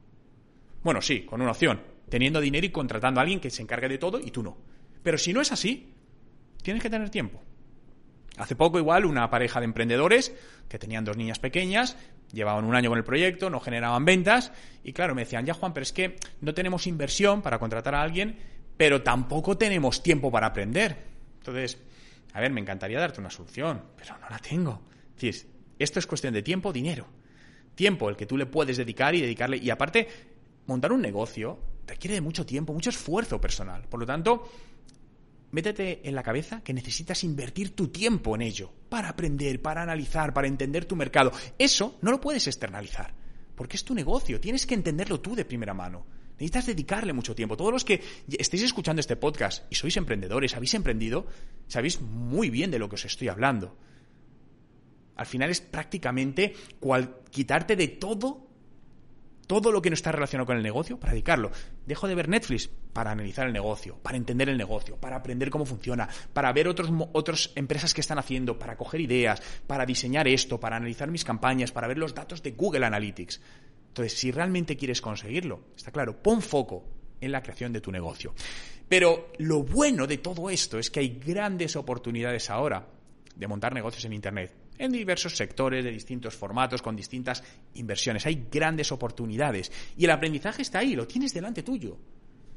Bueno, 0.82 1.02
sí, 1.02 1.26
con 1.26 1.42
una 1.42 1.50
opción, 1.50 1.80
teniendo 2.08 2.40
dinero 2.40 2.66
y 2.66 2.70
contratando 2.70 3.20
a 3.20 3.22
alguien 3.22 3.40
que 3.40 3.50
se 3.50 3.62
encargue 3.62 3.88
de 3.88 3.98
todo 3.98 4.20
y 4.20 4.30
tú 4.30 4.42
no. 4.42 4.56
Pero 5.02 5.18
si 5.18 5.32
no 5.32 5.40
es 5.40 5.52
así, 5.52 5.92
tienes 6.62 6.82
que 6.82 6.90
tener 6.90 7.10
tiempo. 7.10 7.42
Hace 8.36 8.56
poco 8.56 8.78
igual 8.78 9.04
una 9.04 9.30
pareja 9.30 9.60
de 9.60 9.66
emprendedores 9.66 10.34
que 10.68 10.78
tenían 10.78 11.04
dos 11.04 11.16
niñas 11.16 11.38
pequeñas, 11.38 11.96
llevaban 12.32 12.64
un 12.64 12.74
año 12.74 12.90
con 12.90 12.98
el 12.98 13.04
proyecto, 13.04 13.48
no 13.48 13.60
generaban 13.60 14.04
ventas 14.04 14.52
y 14.82 14.92
claro, 14.92 15.14
me 15.14 15.22
decían, 15.22 15.46
ya 15.46 15.54
Juan, 15.54 15.72
pero 15.72 15.82
es 15.82 15.92
que 15.92 16.16
no 16.40 16.52
tenemos 16.52 16.86
inversión 16.86 17.42
para 17.42 17.58
contratar 17.58 17.94
a 17.94 18.02
alguien, 18.02 18.36
pero 18.76 19.02
tampoco 19.02 19.56
tenemos 19.56 20.02
tiempo 20.02 20.32
para 20.32 20.48
aprender. 20.48 20.96
Entonces, 21.38 21.78
a 22.32 22.40
ver, 22.40 22.50
me 22.50 22.60
encantaría 22.60 22.98
darte 22.98 23.20
una 23.20 23.30
solución, 23.30 23.82
pero 23.96 24.18
no 24.18 24.28
la 24.28 24.38
tengo. 24.38 24.82
Es 25.20 25.46
esto 25.78 25.98
es 25.98 26.06
cuestión 26.06 26.34
de 26.34 26.42
tiempo, 26.42 26.72
dinero. 26.72 27.06
Tiempo 27.74 28.08
el 28.08 28.16
que 28.16 28.26
tú 28.26 28.36
le 28.36 28.46
puedes 28.46 28.76
dedicar 28.76 29.14
y 29.14 29.20
dedicarle. 29.20 29.56
Y 29.56 29.70
aparte, 29.70 30.08
montar 30.66 30.92
un 30.92 31.00
negocio 31.00 31.58
requiere 31.86 32.14
de 32.14 32.20
mucho 32.20 32.46
tiempo, 32.46 32.72
mucho 32.72 32.90
esfuerzo 32.90 33.40
personal. 33.40 33.86
Por 33.88 34.00
lo 34.00 34.06
tanto, 34.06 34.48
métete 35.50 36.08
en 36.08 36.14
la 36.14 36.22
cabeza 36.22 36.62
que 36.62 36.74
necesitas 36.74 37.24
invertir 37.24 37.74
tu 37.76 37.88
tiempo 37.88 38.34
en 38.34 38.42
ello, 38.42 38.72
para 38.88 39.08
aprender, 39.08 39.62
para 39.62 39.82
analizar, 39.82 40.32
para 40.34 40.48
entender 40.48 40.84
tu 40.84 40.96
mercado. 40.96 41.32
Eso 41.58 41.98
no 42.02 42.10
lo 42.10 42.20
puedes 42.20 42.46
externalizar, 42.46 43.14
porque 43.54 43.76
es 43.76 43.84
tu 43.84 43.94
negocio, 43.94 44.40
tienes 44.40 44.66
que 44.66 44.74
entenderlo 44.74 45.20
tú 45.20 45.34
de 45.34 45.44
primera 45.44 45.74
mano. 45.74 46.06
Necesitas 46.32 46.66
dedicarle 46.66 47.12
mucho 47.12 47.34
tiempo. 47.36 47.56
Todos 47.56 47.72
los 47.72 47.84
que 47.84 48.02
estéis 48.36 48.64
escuchando 48.64 48.98
este 48.98 49.14
podcast 49.14 49.70
y 49.70 49.76
sois 49.76 49.96
emprendedores, 49.96 50.56
habéis 50.56 50.74
emprendido, 50.74 51.26
sabéis 51.68 52.00
muy 52.00 52.50
bien 52.50 52.72
de 52.72 52.80
lo 52.80 52.88
que 52.88 52.96
os 52.96 53.04
estoy 53.04 53.28
hablando. 53.28 53.76
Al 55.14 55.26
final 55.26 55.50
es 55.50 55.60
prácticamente 55.60 56.54
quitarte 57.30 57.76
de 57.76 57.86
todo 57.86 58.48
todo 59.46 59.72
lo 59.72 59.82
que 59.82 59.90
no 59.90 59.94
está 59.94 60.12
relacionado 60.12 60.46
con 60.46 60.56
el 60.56 60.62
negocio 60.62 60.98
para 60.98 61.12
dedicarlo. 61.12 61.50
Dejo 61.86 62.08
de 62.08 62.14
ver 62.14 62.28
Netflix 62.28 62.68
para 62.92 63.10
analizar 63.10 63.46
el 63.46 63.52
negocio, 63.52 63.96
para 64.02 64.16
entender 64.16 64.48
el 64.48 64.56
negocio, 64.56 64.96
para 64.96 65.16
aprender 65.16 65.50
cómo 65.50 65.66
funciona, 65.66 66.08
para 66.32 66.52
ver 66.52 66.68
otros, 66.68 66.90
otras 67.12 67.50
empresas 67.54 67.94
que 67.94 68.00
están 68.00 68.18
haciendo, 68.18 68.58
para 68.58 68.76
coger 68.76 69.00
ideas, 69.00 69.42
para 69.66 69.86
diseñar 69.86 70.28
esto, 70.28 70.58
para 70.58 70.76
analizar 70.76 71.10
mis 71.10 71.24
campañas, 71.24 71.72
para 71.72 71.88
ver 71.88 71.98
los 71.98 72.14
datos 72.14 72.42
de 72.42 72.52
Google 72.52 72.86
Analytics. 72.86 73.40
Entonces, 73.88 74.18
si 74.18 74.30
realmente 74.30 74.76
quieres 74.76 75.00
conseguirlo, 75.00 75.68
está 75.76 75.90
claro, 75.90 76.20
pon 76.22 76.42
foco 76.42 76.84
en 77.20 77.32
la 77.32 77.42
creación 77.42 77.72
de 77.72 77.80
tu 77.80 77.92
negocio. 77.92 78.34
Pero 78.88 79.32
lo 79.38 79.62
bueno 79.62 80.06
de 80.06 80.18
todo 80.18 80.50
esto 80.50 80.78
es 80.78 80.90
que 80.90 81.00
hay 81.00 81.20
grandes 81.24 81.76
oportunidades 81.76 82.50
ahora 82.50 82.86
de 83.34 83.48
montar 83.48 83.72
negocios 83.72 84.04
en 84.04 84.12
Internet 84.12 84.63
en 84.78 84.92
diversos 84.92 85.36
sectores, 85.36 85.84
de 85.84 85.90
distintos 85.90 86.34
formatos, 86.34 86.82
con 86.82 86.96
distintas 86.96 87.42
inversiones. 87.74 88.26
Hay 88.26 88.46
grandes 88.50 88.92
oportunidades 88.92 89.70
y 89.96 90.04
el 90.04 90.10
aprendizaje 90.10 90.62
está 90.62 90.80
ahí, 90.80 90.94
lo 90.94 91.06
tienes 91.06 91.32
delante 91.32 91.62
tuyo. 91.62 91.96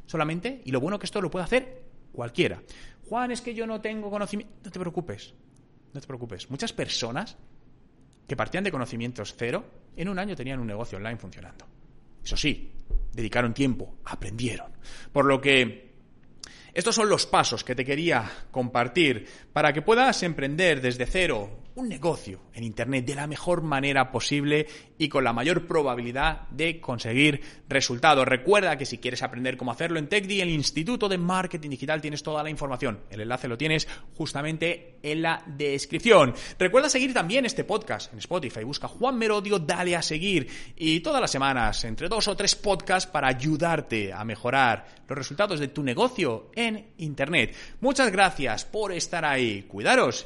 Solamente, 0.06 0.62
y 0.66 0.72
lo 0.72 0.80
bueno 0.80 0.98
que 0.98 1.06
esto 1.06 1.22
lo 1.22 1.30
puede 1.30 1.46
hacer 1.46 1.84
cualquiera. 2.12 2.62
Juan, 3.10 3.32
es 3.32 3.42
que 3.42 3.54
yo 3.54 3.68
no 3.68 3.82
tengo 3.82 4.10
conocimiento. 4.10 4.54
No 4.64 4.72
te 4.72 4.80
preocupes, 4.80 5.34
no 5.94 6.00
te 6.00 6.08
preocupes. 6.08 6.50
Muchas 6.50 6.74
personas 6.74 7.38
que 8.28 8.36
partían 8.36 8.64
de 8.64 8.72
conocimientos 8.72 9.36
cero, 9.38 9.66
en 9.96 10.10
un 10.10 10.20
año 10.20 10.36
tenían 10.36 10.60
un 10.60 10.68
negocio 10.68 10.98
online 10.98 11.18
funcionando. 11.18 11.66
Eso 12.24 12.36
sí, 12.36 12.72
dedicaron 13.14 13.54
tiempo, 13.54 13.98
aprendieron. 14.06 14.72
Por 15.12 15.26
lo 15.26 15.40
que 15.40 15.88
estos 16.74 16.94
son 16.94 17.10
los 17.10 17.26
pasos 17.26 17.64
que 17.64 17.74
te 17.74 17.86
quería 17.86 18.30
compartir 18.52 19.26
para 19.54 19.74
que 19.74 19.82
puedas 19.82 20.22
emprender 20.24 20.82
desde 20.82 21.06
cero 21.06 21.50
un 21.78 21.88
negocio 21.88 22.42
en 22.56 22.64
Internet 22.64 23.06
de 23.06 23.14
la 23.14 23.28
mejor 23.28 23.62
manera 23.62 24.12
posible 24.12 24.66
y 24.98 25.10
con 25.10 25.24
la 25.24 25.32
mayor 25.32 25.68
probabilidad 25.68 26.50
de 26.50 26.82
conseguir 26.82 27.40
resultados. 27.70 28.28
Recuerda 28.28 28.80
que 28.80 28.86
si 28.88 28.98
quieres 28.98 29.22
aprender 29.22 29.58
cómo 29.58 29.72
hacerlo 29.72 30.00
en 30.00 30.08
TechDi, 30.08 30.42
el 30.42 30.50
Instituto 30.50 31.08
de 31.08 31.20
Marketing 31.20 31.70
Digital, 31.70 32.02
tienes 32.02 32.24
toda 32.24 32.42
la 32.42 32.50
información. 32.50 33.02
El 33.12 33.22
enlace 33.22 33.48
lo 33.48 33.60
tienes 33.60 33.88
justamente 34.16 34.98
en 35.04 35.22
la 35.22 35.44
descripción. 35.46 36.34
Recuerda 36.58 36.90
seguir 36.90 37.14
también 37.14 37.46
este 37.46 37.64
podcast 37.64 38.12
en 38.12 38.20
Spotify. 38.20 38.64
Busca 38.64 38.88
Juan 38.88 39.16
Merodio, 39.16 39.60
dale 39.60 39.96
a 39.96 40.02
seguir. 40.02 40.48
Y 40.76 41.02
todas 41.02 41.22
las 41.22 41.30
semanas, 41.30 41.84
entre 41.84 42.10
dos 42.10 42.28
o 42.28 42.36
tres 42.36 42.56
podcasts 42.56 43.10
para 43.10 43.28
ayudarte 43.28 44.12
a 44.12 44.26
mejorar 44.26 44.88
los 45.08 45.18
resultados 45.18 45.60
de 45.60 45.68
tu 45.68 45.84
negocio 45.84 46.50
en 46.56 46.88
Internet. 46.98 47.56
Muchas 47.82 48.12
gracias 48.12 48.66
por 48.66 48.92
estar 48.92 49.24
ahí. 49.24 49.62
Cuidaros 49.68 50.26